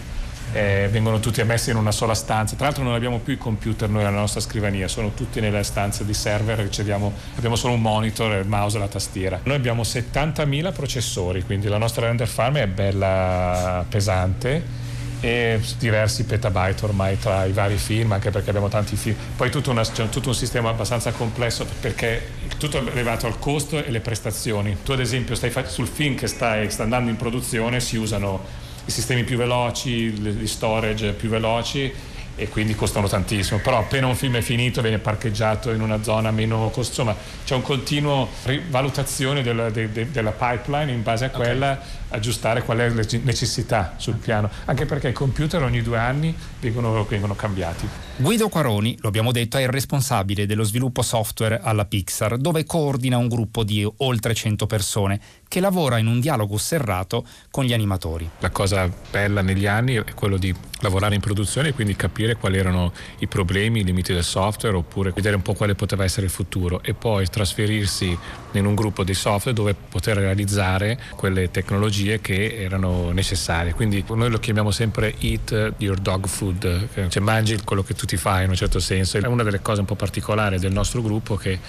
eh, 0.52 0.88
vengono 0.90 1.20
tutti 1.20 1.40
ammessi 1.40 1.70
in 1.70 1.76
una 1.76 1.92
sola 1.92 2.14
stanza. 2.14 2.56
Tra 2.56 2.66
l'altro 2.66 2.82
non 2.84 2.94
abbiamo 2.94 3.18
più 3.18 3.32
i 3.32 3.38
computer 3.38 3.88
noi 3.88 4.04
alla 4.04 4.18
nostra 4.18 4.40
scrivania, 4.40 4.88
sono 4.88 5.12
tutti 5.14 5.40
nelle 5.40 5.62
stanze 5.62 6.04
di 6.04 6.14
server, 6.14 6.58
riceviamo, 6.58 7.12
abbiamo 7.36 7.56
solo 7.56 7.74
un 7.74 7.80
monitor, 7.80 8.36
il 8.36 8.46
mouse 8.46 8.76
e 8.76 8.80
la 8.80 8.88
tastiera. 8.88 9.40
Noi 9.42 9.56
abbiamo 9.56 9.82
70.000 9.82 10.72
processori, 10.72 11.42
quindi 11.42 11.68
la 11.68 11.78
nostra 11.78 12.06
render 12.06 12.28
farm 12.28 12.56
è 12.56 12.66
bella 12.66 13.84
pesante 13.88 14.82
e 15.24 15.58
diversi 15.78 16.24
petabyte 16.24 16.84
ormai 16.84 17.18
tra 17.18 17.46
i 17.46 17.52
vari 17.52 17.78
film, 17.78 18.12
anche 18.12 18.30
perché 18.30 18.50
abbiamo 18.50 18.68
tanti 18.68 18.94
film. 18.94 19.16
Poi 19.36 19.50
tutto 19.50 19.70
una, 19.70 19.82
c'è 19.82 20.08
tutto 20.10 20.28
un 20.28 20.34
sistema 20.34 20.68
abbastanza 20.68 21.12
complesso 21.12 21.66
perché 21.80 22.28
tutto 22.58 22.78
è 22.78 22.94
legato 22.94 23.26
al 23.26 23.38
costo 23.38 23.82
e 23.82 23.88
alle 23.88 24.00
prestazioni. 24.00 24.76
Tu 24.84 24.92
ad 24.92 25.00
esempio 25.00 25.34
stai 25.34 25.50
sul 25.66 25.86
film 25.86 26.14
che 26.14 26.26
stai, 26.26 26.70
sta 26.70 26.82
andando 26.82 27.08
in 27.08 27.16
produzione 27.16 27.80
si 27.80 27.96
usano 27.96 28.62
i 28.84 28.90
sistemi 28.90 29.24
più 29.24 29.36
veloci, 29.36 30.10
gli 30.10 30.46
storage 30.46 31.12
più 31.12 31.28
veloci 31.28 31.92
e 32.36 32.48
quindi 32.48 32.74
costano 32.74 33.08
tantissimo. 33.08 33.60
Però 33.60 33.78
appena 33.78 34.06
un 34.06 34.16
film 34.16 34.36
è 34.36 34.40
finito 34.40 34.80
viene 34.82 34.98
parcheggiato 34.98 35.70
in 35.70 35.80
una 35.80 36.02
zona 36.02 36.30
meno 36.30 36.70
costosa. 36.70 37.10
Insomma, 37.10 37.16
c'è 37.44 37.54
un 37.54 37.62
continuo 37.62 38.28
rivalutazione 38.44 39.42
della, 39.42 39.70
de, 39.70 39.90
de, 39.90 40.10
della 40.10 40.32
pipeline 40.32 40.92
in 40.92 41.02
base 41.02 41.26
a 41.26 41.30
quella 41.30 41.72
okay. 41.72 41.84
aggiustare 42.10 42.62
qual 42.62 42.78
è 42.78 42.88
la 42.88 43.04
necessità 43.22 43.94
sul 43.96 44.16
piano. 44.16 44.50
Anche 44.64 44.86
perché 44.86 45.08
i 45.08 45.12
computer 45.12 45.62
ogni 45.62 45.82
due 45.82 45.98
anni 45.98 46.34
vengono, 46.60 47.04
vengono 47.04 47.34
cambiati. 47.34 47.88
Guido 48.16 48.48
Quaroni, 48.48 48.96
lo 49.00 49.08
abbiamo 49.08 49.32
detto, 49.32 49.58
è 49.58 49.62
il 49.62 49.68
responsabile 49.68 50.46
dello 50.46 50.62
sviluppo 50.62 51.02
software 51.02 51.60
alla 51.62 51.84
Pixar, 51.84 52.36
dove 52.36 52.64
coordina 52.64 53.16
un 53.16 53.28
gruppo 53.28 53.64
di 53.64 53.88
oltre 53.98 54.34
100 54.34 54.66
persone 54.66 55.20
che 55.54 55.60
lavora 55.60 55.98
in 55.98 56.08
un 56.08 56.18
dialogo 56.18 56.56
serrato 56.58 57.24
con 57.48 57.62
gli 57.62 57.72
animatori. 57.72 58.28
La 58.40 58.50
cosa 58.50 58.90
bella 59.08 59.40
negli 59.40 59.66
anni 59.66 59.94
è 59.94 60.12
quello 60.12 60.36
di 60.36 60.52
lavorare 60.80 61.14
in 61.14 61.20
produzione 61.20 61.68
e 61.68 61.72
quindi 61.72 61.94
capire 61.94 62.34
quali 62.34 62.58
erano 62.58 62.92
i 63.20 63.28
problemi, 63.28 63.78
i 63.78 63.84
limiti 63.84 64.12
del 64.12 64.24
software 64.24 64.74
oppure 64.74 65.12
vedere 65.12 65.36
un 65.36 65.42
po' 65.42 65.54
quale 65.54 65.76
poteva 65.76 66.02
essere 66.02 66.26
il 66.26 66.32
futuro 66.32 66.82
e 66.82 66.94
poi 66.94 67.28
trasferirsi 67.28 68.18
in 68.50 68.66
un 68.66 68.74
gruppo 68.74 69.04
di 69.04 69.14
software 69.14 69.56
dove 69.56 69.74
poter 69.74 70.16
realizzare 70.16 70.98
quelle 71.14 71.48
tecnologie 71.52 72.20
che 72.20 72.56
erano 72.60 73.12
necessarie. 73.12 73.74
Quindi 73.74 74.04
noi 74.08 74.30
lo 74.30 74.40
chiamiamo 74.40 74.72
sempre 74.72 75.14
eat 75.20 75.74
your 75.76 75.98
dog 76.00 76.26
food, 76.26 76.88
cioè 77.08 77.22
mangi 77.22 77.60
quello 77.62 77.84
che 77.84 77.94
tu 77.94 78.06
ti 78.06 78.16
fai 78.16 78.42
in 78.42 78.50
un 78.50 78.56
certo 78.56 78.80
senso. 78.80 79.18
È 79.18 79.26
una 79.26 79.44
delle 79.44 79.62
cose 79.62 79.78
un 79.78 79.86
po' 79.86 79.94
particolari 79.94 80.58
del 80.58 80.72
nostro 80.72 81.00
gruppo 81.00 81.36
che 81.36 81.60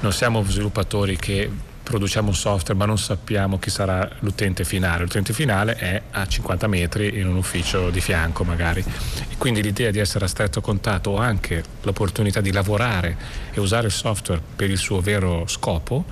non 0.00 0.12
siamo 0.12 0.42
sviluppatori 0.42 1.16
che 1.16 1.67
produciamo 1.88 2.28
un 2.28 2.34
software 2.34 2.78
ma 2.78 2.84
non 2.84 2.98
sappiamo 2.98 3.58
chi 3.58 3.70
sarà 3.70 4.06
l'utente 4.20 4.64
finale. 4.64 5.04
L'utente 5.04 5.32
finale 5.32 5.74
è 5.76 6.02
a 6.10 6.26
50 6.26 6.66
metri 6.66 7.18
in 7.18 7.26
un 7.26 7.36
ufficio 7.36 7.88
di 7.88 8.02
fianco 8.02 8.44
magari. 8.44 8.84
E 9.30 9.36
quindi 9.38 9.62
l'idea 9.62 9.90
di 9.90 9.98
essere 9.98 10.26
a 10.26 10.28
stretto 10.28 10.60
contatto 10.60 11.10
o 11.10 11.16
anche 11.16 11.64
l'opportunità 11.82 12.42
di 12.42 12.52
lavorare 12.52 13.16
e 13.52 13.60
usare 13.60 13.86
il 13.86 13.92
software 13.92 14.42
per 14.54 14.68
il 14.68 14.76
suo 14.76 15.00
vero 15.00 15.46
scopo 15.46 16.04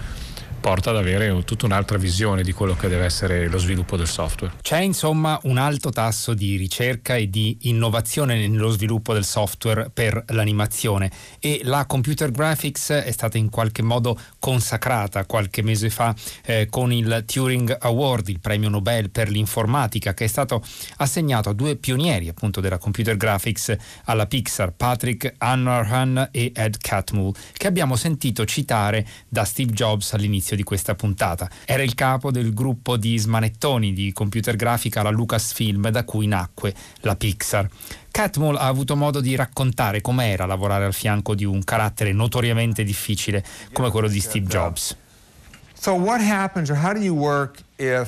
porta 0.67 0.91
ad 0.91 0.97
avere 0.97 1.45
tutta 1.45 1.65
un'altra 1.65 1.97
visione 1.97 2.43
di 2.43 2.51
quello 2.51 2.75
che 2.75 2.89
deve 2.89 3.05
essere 3.05 3.47
lo 3.47 3.57
sviluppo 3.57 3.97
del 3.97 4.09
software. 4.09 4.55
C'è 4.63 4.81
insomma 4.81 5.39
un 5.45 5.59
alto 5.59 5.91
tasso 5.91 6.35
di 6.35 6.57
ricerca 6.57 7.15
e 7.15 7.31
di 7.31 7.57
innovazione 7.63 8.49
nello 8.49 8.71
sviluppo 8.71 9.13
del 9.13 9.25
software 9.25 9.91
per 9.91 10.25
l'animazione 10.31 11.09
e 11.39 11.61
la 11.63 11.87
computer 11.87 12.33
graphics 12.33 12.91
è 12.91 13.13
stata 13.13 13.39
in 13.39 13.49
qualche 13.49 13.83
modo 13.83 14.19
consacrata 14.41 15.25
qualche 15.25 15.63
mese 15.63 15.89
fa 15.89 16.13
eh, 16.45 16.67
con 16.69 16.93
il 16.93 17.23
Turing 17.25 17.77
Award, 17.83 18.27
il 18.27 18.41
premio 18.41 18.69
Nobel 18.69 19.11
per 19.11 19.29
l'informatica 19.29 20.15
che 20.15 20.25
è 20.25 20.29
stato 20.29 20.65
assegnato 20.97 21.49
a 21.49 21.53
due 21.53 21.77
pionieri 21.77 22.27
appunto 22.27 22.61
della 22.61 22.79
computer 22.79 23.17
graphics 23.17 23.77
alla 24.07 24.27
Pixar, 24.27 24.73
Patrick 24.73 25.35
Hanrahan 25.39 26.31
e 26.33 26.51
Ed 26.53 26.79
Catmull, 26.79 27.35
che 27.53 27.69
abbiamo 27.69 27.95
sentito 27.95 28.45
citare 28.45 29.07
da 29.29 29.45
Steve 29.45 29.71
Jobs 29.71 30.13
all'inizio 30.13 30.55
all'inizio 30.56 30.56
di 30.57 30.63
questa 30.63 30.95
puntata. 30.95 31.49
Era 31.65 31.83
il 31.83 31.95
capo 31.95 32.31
del 32.31 32.53
gruppo 32.53 32.97
di 32.97 33.17
smanettoni 33.17 33.93
di 33.93 34.13
computer 34.13 34.57
grafica 34.57 35.03
la 35.03 35.11
Lucasfilm 35.11 35.91
da 35.91 36.05
cui 36.05 36.27
nacque 36.27 36.75
la 37.01 37.15
Pixar. 37.15 37.69
Catmull 38.11 38.57
ha 38.57 38.67
avuto 38.67 38.97
modo 38.97 39.21
di 39.21 39.37
raccontare 39.37 40.01
com'era 40.01 40.47
lavorare 40.47 40.87
al 40.87 40.95
fianco 40.95 41.35
di 41.35 41.45
un 41.45 41.63
carattere 41.63 42.13
notoriamente 42.13 42.83
difficile 42.83 43.45
come 43.73 43.91
quello 43.91 44.09
di 44.09 44.21
Steve 44.21 44.47
Jobs. 44.47 44.97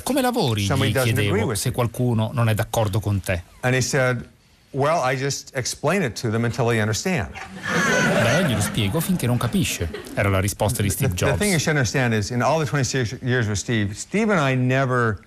Come 0.03 0.21
lavori? 0.21 0.63
Gli 0.63 0.91
chiedevo 1.13 1.35
se 1.55 1.71
qualcuno 1.71 2.31
non 2.33 2.49
è 2.49 2.55
d'accordo 2.55 2.99
con 2.99 3.21
te. 3.21 3.43
Well, 4.71 5.01
I 5.01 5.15
just 5.15 5.55
explain 5.55 6.03
it 6.03 6.15
to 6.17 6.29
them 6.29 6.45
until 6.45 6.67
they 6.67 6.79
understand. 6.79 7.33
Beh, 7.33 8.45
glielo 8.45 8.61
spiego 8.61 8.99
finché 8.99 9.25
non 9.25 9.37
capisce. 9.37 9.89
Era 10.15 10.29
la 10.29 10.39
risposta 10.39 10.83
di 10.83 10.89
Steve 10.91 11.15
Jobs. 11.15 11.31
The, 11.31 11.37
the 11.37 11.37
thing 11.37 11.51
you 11.53 11.59
should 11.59 11.75
understand 11.75 12.13
is, 12.13 12.29
in 12.29 12.43
all 12.43 12.59
the 12.59 12.65
26 12.65 13.23
years 13.23 13.47
with 13.47 13.57
Steve, 13.57 13.97
Steve 13.97 14.29
and 14.29 14.39
I 14.39 14.53
never 14.53 15.23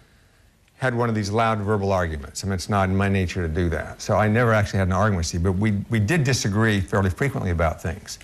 had 0.76 0.94
one 0.94 1.08
of 1.08 1.14
these 1.16 1.30
loud 1.30 1.58
verbal 1.58 1.92
arguments. 1.92 2.44
I 2.44 2.46
mean, 2.46 2.54
it's 2.54 2.68
not 2.68 2.88
in 2.88 2.96
my 2.96 3.08
nature 3.08 3.42
to 3.46 3.52
do 3.52 3.68
that. 3.70 4.00
So 4.00 4.16
I 4.16 4.28
never 4.28 4.52
actually 4.52 4.78
had 4.78 4.88
an 4.88 4.92
argument 4.92 5.18
with 5.18 5.26
Steve, 5.26 5.42
but 5.42 5.52
we, 5.52 5.72
we 5.90 5.98
did 5.98 6.22
disagree 6.24 6.80
fairly 6.80 7.10
frequently 7.10 7.50
about 7.50 7.82
things. 7.82 8.20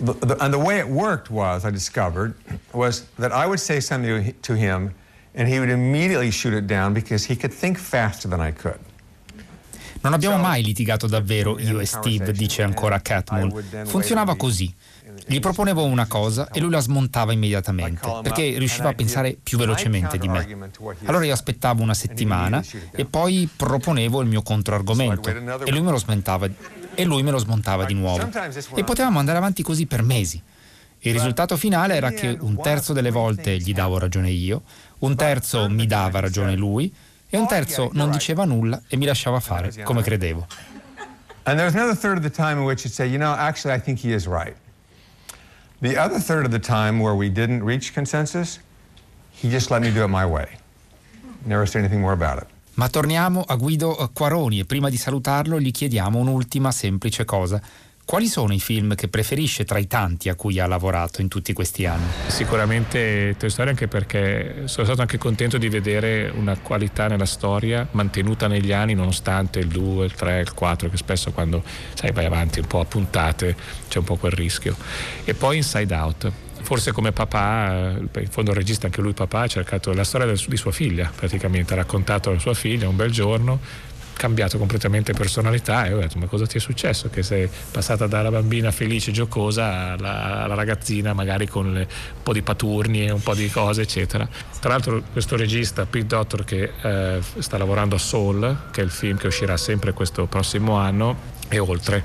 The, 0.00 0.12
the, 0.12 0.44
and 0.44 0.52
the 0.52 0.58
way 0.58 0.78
it 0.78 0.86
worked 0.86 1.30
was, 1.30 1.64
I 1.64 1.70
discovered, 1.70 2.34
was 2.72 3.06
that 3.18 3.32
I 3.32 3.46
would 3.46 3.60
say 3.60 3.80
something 3.80 4.34
to 4.42 4.56
him, 4.56 4.94
and 5.34 5.48
he 5.48 5.58
would 5.58 5.70
immediately 5.70 6.30
shoot 6.30 6.54
it 6.54 6.66
down 6.66 6.92
because 6.92 7.24
he 7.24 7.34
could 7.34 7.52
think 7.52 7.78
faster 7.78 8.28
than 8.28 8.40
I 8.40 8.50
could. 8.50 8.78
Non 10.00 10.12
abbiamo 10.12 10.36
mai 10.38 10.62
litigato 10.62 11.06
davvero 11.06 11.58
io 11.58 11.80
e 11.80 11.86
Steve, 11.86 12.32
dice 12.32 12.62
ancora 12.62 13.00
Catmull. 13.00 13.84
Funzionava 13.86 14.36
così. 14.36 14.72
Gli 15.26 15.40
proponevo 15.40 15.84
una 15.84 16.06
cosa 16.06 16.50
e 16.50 16.60
lui 16.60 16.70
la 16.70 16.80
smontava 16.80 17.32
immediatamente, 17.32 18.20
perché 18.22 18.58
riusciva 18.58 18.90
a 18.90 18.94
pensare 18.94 19.36
più 19.42 19.56
velocemente 19.58 20.18
di 20.18 20.28
me. 20.28 20.70
Allora 21.04 21.24
io 21.24 21.32
aspettavo 21.32 21.82
una 21.82 21.94
settimana 21.94 22.62
e 22.92 23.04
poi 23.04 23.48
proponevo 23.54 24.20
il 24.20 24.28
mio 24.28 24.42
controargomento 24.42 25.30
e 25.30 25.70
lui 25.70 25.80
me 25.80 25.90
lo 25.90 25.98
smontava, 25.98 26.48
e 26.94 27.04
lui 27.04 27.22
me 27.22 27.30
lo 27.30 27.38
smontava 27.38 27.84
di 27.84 27.94
nuovo. 27.94 28.28
E 28.74 28.84
potevamo 28.84 29.18
andare 29.18 29.38
avanti 29.38 29.62
così 29.62 29.86
per 29.86 30.02
mesi. 30.02 30.40
Il 31.00 31.12
risultato 31.12 31.56
finale 31.56 31.94
era 31.94 32.10
che 32.10 32.36
un 32.40 32.60
terzo 32.60 32.92
delle 32.92 33.10
volte 33.10 33.56
gli 33.58 33.72
davo 33.72 33.98
ragione 33.98 34.30
io, 34.30 34.62
un 35.00 35.14
terzo 35.14 35.68
mi 35.68 35.86
dava 35.86 36.20
ragione 36.20 36.56
lui, 36.56 36.92
e 37.28 37.36
un 37.36 37.46
terzo 37.46 37.90
non 37.92 38.10
diceva 38.10 38.44
nulla 38.44 38.80
e 38.88 38.96
mi 38.96 39.04
lasciava 39.04 39.40
fare 39.40 39.72
come 39.82 40.02
credevo. 40.02 40.46
And 41.44 41.56
there 41.56 41.64
was 41.64 41.74
another 41.74 41.94
third 41.94 42.16
of 42.16 42.22
the 42.24 42.30
time 42.30 42.58
in 42.58 42.64
which 42.64 42.84
you'd 42.84 42.92
say, 42.92 43.06
you 43.06 43.18
know, 43.18 43.32
actually 43.32 43.72
I 43.72 43.80
think 43.80 44.00
he 44.00 44.12
is 44.12 44.26
right. 44.26 44.56
The 45.80 45.96
other 45.96 46.18
third 46.18 46.44
of 46.44 46.50
the 46.50 46.58
time 46.58 47.00
where 47.00 47.14
we 47.14 47.30
didn't 47.30 47.62
reach 47.62 47.92
consensus, 47.92 48.58
he 49.30 49.48
just 49.48 49.70
let 49.70 49.80
me 49.80 49.92
do 49.92 50.02
it 50.02 50.08
my 50.08 50.24
way. 50.26 50.58
Never 51.44 51.66
said 51.66 51.80
anything 51.84 52.00
more 52.00 52.14
about 52.14 52.38
it. 52.38 52.48
Ma 52.74 52.88
torniamo 52.88 53.42
a 53.46 53.56
Guido 53.56 54.10
Quaroni 54.12 54.58
e 54.58 54.64
prima 54.64 54.90
di 54.90 54.96
salutarlo 54.96 55.60
gli 55.60 55.70
chiediamo 55.70 56.18
un'ultima 56.18 56.70
semplice 56.72 57.24
cosa. 57.24 57.60
Quali 58.06 58.28
sono 58.28 58.54
i 58.54 58.60
film 58.60 58.94
che 58.94 59.08
preferisce 59.08 59.64
tra 59.64 59.78
i 59.78 59.88
tanti 59.88 60.28
a 60.28 60.36
cui 60.36 60.60
ha 60.60 60.66
lavorato 60.68 61.22
in 61.22 61.26
tutti 61.26 61.52
questi 61.52 61.86
anni? 61.86 62.04
Sicuramente 62.28 63.34
Toy 63.36 63.50
Story 63.50 63.70
anche 63.70 63.88
perché 63.88 64.62
sono 64.66 64.86
stato 64.86 65.00
anche 65.00 65.18
contento 65.18 65.58
di 65.58 65.68
vedere 65.68 66.32
una 66.32 66.56
qualità 66.56 67.08
nella 67.08 67.26
storia 67.26 67.84
mantenuta 67.90 68.46
negli 68.46 68.70
anni 68.70 68.94
nonostante 68.94 69.58
il 69.58 69.66
2, 69.66 70.04
il 70.04 70.12
3, 70.12 70.38
il 70.38 70.54
4 70.54 70.88
che 70.88 70.96
spesso 70.96 71.32
quando 71.32 71.64
sai, 71.94 72.12
vai 72.12 72.26
avanti 72.26 72.60
un 72.60 72.68
po' 72.68 72.78
a 72.78 72.84
puntate 72.84 73.56
c'è 73.88 73.98
un 73.98 74.04
po' 74.04 74.14
quel 74.14 74.30
rischio. 74.30 74.76
E 75.24 75.34
poi 75.34 75.56
Inside 75.56 75.92
Out 75.92 76.32
forse 76.60 76.92
come 76.92 77.10
papà, 77.10 77.96
eh, 77.96 78.20
in 78.20 78.28
fondo 78.30 78.52
il 78.52 78.56
regista 78.56 78.86
anche 78.86 79.00
lui 79.00 79.14
papà, 79.14 79.42
ha 79.42 79.46
cercato 79.48 79.92
la 79.92 80.04
storia 80.04 80.32
di 80.32 80.56
sua 80.56 80.72
figlia, 80.72 81.10
praticamente 81.14 81.72
ha 81.72 81.76
raccontato 81.76 82.30
a 82.30 82.38
sua 82.38 82.54
figlia 82.54 82.88
un 82.88 82.96
bel 82.96 83.10
giorno 83.10 83.58
cambiato 84.16 84.56
completamente 84.58 85.12
personalità 85.12 85.86
e 85.86 85.92
ho 85.92 85.98
detto 85.98 86.18
ma 86.18 86.26
cosa 86.26 86.46
ti 86.46 86.56
è 86.56 86.60
successo 86.60 87.10
che 87.10 87.22
sei 87.22 87.48
passata 87.70 88.06
dalla 88.06 88.30
bambina 88.30 88.70
felice 88.70 89.12
giocosa 89.12 89.92
alla, 89.92 90.42
alla 90.44 90.54
ragazzina 90.54 91.12
magari 91.12 91.46
con 91.46 91.72
le, 91.72 91.80
un 91.80 92.22
po' 92.22 92.32
di 92.32 92.42
paturni 92.42 93.06
e 93.06 93.10
un 93.10 93.22
po' 93.22 93.34
di 93.34 93.50
cose 93.50 93.82
eccetera? 93.82 94.26
Tra 94.58 94.70
l'altro 94.70 95.02
questo 95.12 95.36
regista 95.36 95.84
Pete 95.84 96.06
Doctor 96.06 96.44
che 96.44 96.72
eh, 96.80 97.20
sta 97.38 97.58
lavorando 97.58 97.96
a 97.96 97.98
Soul 97.98 98.68
che 98.70 98.80
è 98.80 98.84
il 98.84 98.90
film 98.90 99.18
che 99.18 99.26
uscirà 99.26 99.56
sempre 99.56 99.92
questo 99.92 100.26
prossimo 100.26 100.76
anno 100.76 101.34
e 101.48 101.58
oltre 101.58 102.02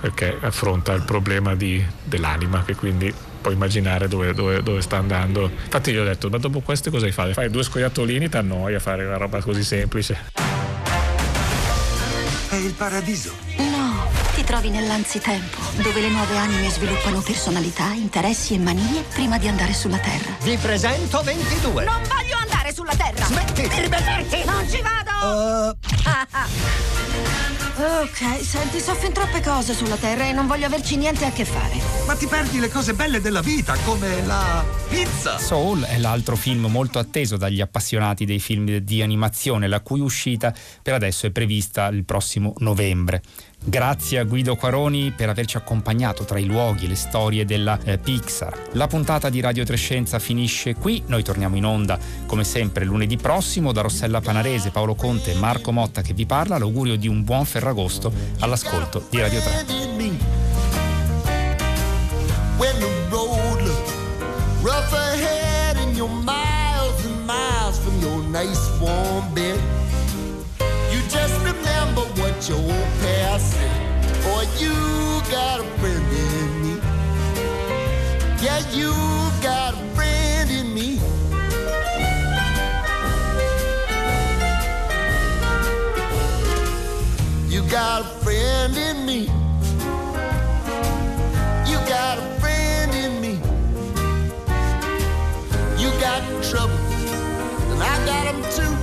perché 0.00 0.36
affronta 0.40 0.92
il 0.92 1.02
problema 1.02 1.54
di, 1.54 1.82
dell'anima 2.04 2.62
che 2.64 2.74
quindi 2.74 3.12
puoi 3.40 3.54
immaginare 3.54 4.08
dove, 4.08 4.32
dove, 4.32 4.62
dove, 4.62 4.80
sta 4.80 4.96
andando. 4.96 5.50
Infatti 5.64 5.92
gli 5.92 5.96
ho 5.96 6.04
detto 6.04 6.28
ma 6.28 6.38
dopo 6.38 6.60
questo 6.60 6.90
cosa 6.90 7.06
hai 7.06 7.12
fatto? 7.12 7.32
fai 7.32 7.50
due 7.50 7.62
scoiattolini 7.62 8.28
ti 8.28 8.36
annoia 8.36 8.78
fare 8.78 9.04
una 9.04 9.16
roba 9.16 9.40
così 9.40 9.64
semplice 9.64 10.53
è 12.54 12.58
il 12.58 12.74
paradiso. 12.74 13.32
No, 13.56 14.08
ti 14.34 14.44
trovi 14.44 14.70
nell'anzitempo, 14.70 15.58
dove 15.82 16.00
le 16.00 16.08
nuove 16.08 16.36
anime 16.36 16.70
sviluppano 16.70 17.20
personalità, 17.20 17.92
interessi 17.92 18.54
e 18.54 18.58
manie 18.58 19.02
prima 19.12 19.38
di 19.38 19.48
andare 19.48 19.72
sulla 19.72 19.98
Terra. 19.98 20.36
Vi 20.42 20.56
presento 20.56 21.20
22. 21.22 21.84
Non 21.84 22.02
voglio 22.02 22.36
andare 22.36 22.72
sulla 22.72 22.94
Terra! 22.94 23.24
Smetti 23.24 23.68
di 23.68 23.80
ripeterti! 23.80 24.44
Non 24.44 24.68
ci 24.68 24.80
vado! 24.82 25.72
Uh... 25.72 27.33
Ok, 27.76 28.40
senti, 28.40 28.78
so 28.78 28.94
fin 28.94 29.12
troppe 29.12 29.40
cose 29.40 29.74
sulla 29.74 29.96
Terra 29.96 30.28
e 30.28 30.32
non 30.32 30.46
voglio 30.46 30.66
averci 30.66 30.96
niente 30.96 31.24
a 31.24 31.32
che 31.32 31.44
fare. 31.44 31.74
Ma 32.06 32.14
ti 32.14 32.28
perdi 32.28 32.60
le 32.60 32.68
cose 32.68 32.94
belle 32.94 33.20
della 33.20 33.40
vita, 33.40 33.74
come 33.84 34.24
la 34.24 34.64
pizza. 34.88 35.38
Soul 35.38 35.82
è 35.82 35.98
l'altro 35.98 36.36
film 36.36 36.66
molto 36.66 37.00
atteso 37.00 37.36
dagli 37.36 37.60
appassionati 37.60 38.24
dei 38.24 38.38
film 38.38 38.76
di 38.76 39.02
animazione, 39.02 39.66
la 39.66 39.80
cui 39.80 39.98
uscita 39.98 40.54
per 40.82 40.94
adesso 40.94 41.26
è 41.26 41.32
prevista 41.32 41.88
il 41.88 42.04
prossimo 42.04 42.54
novembre. 42.58 43.22
Grazie 43.66 44.18
a 44.18 44.24
Guido 44.24 44.56
Quaroni 44.56 45.12
per 45.16 45.30
averci 45.30 45.56
accompagnato 45.56 46.24
tra 46.24 46.38
i 46.38 46.44
luoghi 46.44 46.84
e 46.84 46.88
le 46.88 46.94
storie 46.94 47.46
della 47.46 47.78
eh, 47.82 47.96
Pixar. 47.98 48.68
La 48.72 48.86
puntata 48.86 49.30
di 49.30 49.40
Radio 49.40 49.64
Trescenza 49.64 50.18
finisce 50.18 50.74
qui, 50.74 51.02
noi 51.06 51.22
torniamo 51.22 51.56
in 51.56 51.64
onda 51.64 51.98
come 52.26 52.44
sempre 52.44 52.84
lunedì 52.84 53.16
prossimo 53.16 53.72
da 53.72 53.80
Rossella 53.80 54.20
Panarese, 54.20 54.70
Paolo 54.70 54.94
Conte 54.94 55.32
e 55.32 55.34
Marco 55.36 55.72
Motta 55.72 56.02
che 56.02 56.12
vi 56.12 56.26
parla, 56.26 56.58
l'augurio 56.58 56.96
di 56.96 57.08
un 57.08 57.24
buon 57.24 57.46
Ferragosto 57.46 58.12
all'ascolto 58.40 59.06
di 59.08 59.18
Radio 59.18 59.40
3. 59.40 59.84
just 68.46 69.83
your 72.48 72.58
past 73.00 73.52
said. 73.52 74.26
Or 74.28 74.44
you 74.60 74.74
got 75.30 75.60
a 75.60 75.64
friend 75.78 76.06
in 76.12 76.62
me. 76.62 76.80
Yeah, 78.42 78.60
you 78.70 78.92
got 79.42 79.72
a 79.72 79.76
friend 79.94 80.50
in 80.50 80.74
me. 80.74 81.00
You 87.48 87.62
got 87.70 88.02
a 88.02 88.04
friend 88.22 88.76
in 88.76 89.06
me. 89.06 89.20
You 91.70 91.78
got 91.88 92.18
a 92.18 92.40
friend 92.40 92.92
in 92.94 93.20
me. 93.22 93.40
You 95.80 95.90
got 95.98 96.20
trouble, 96.42 96.74
and 97.72 97.82
I 97.82 98.04
got 98.04 98.24
them 98.26 98.42
too. 98.52 98.74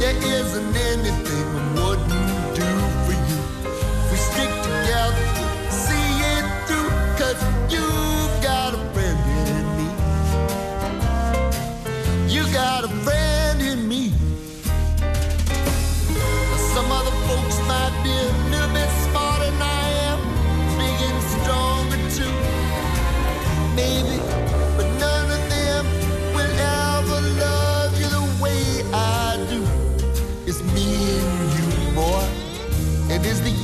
There 0.00 0.16
isn't 0.16 0.76
anything 0.76 1.29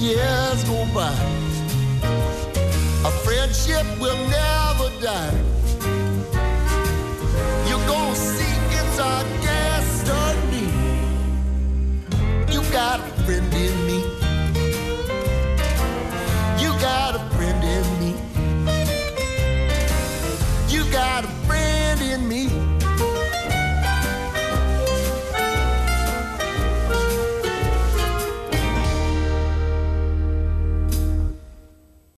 years 0.07 0.65
go 0.65 0.87
by, 0.95 1.13
our 3.05 3.11
friendship 3.25 3.85
will 4.01 4.17
never 4.29 4.89
die. 5.01 5.46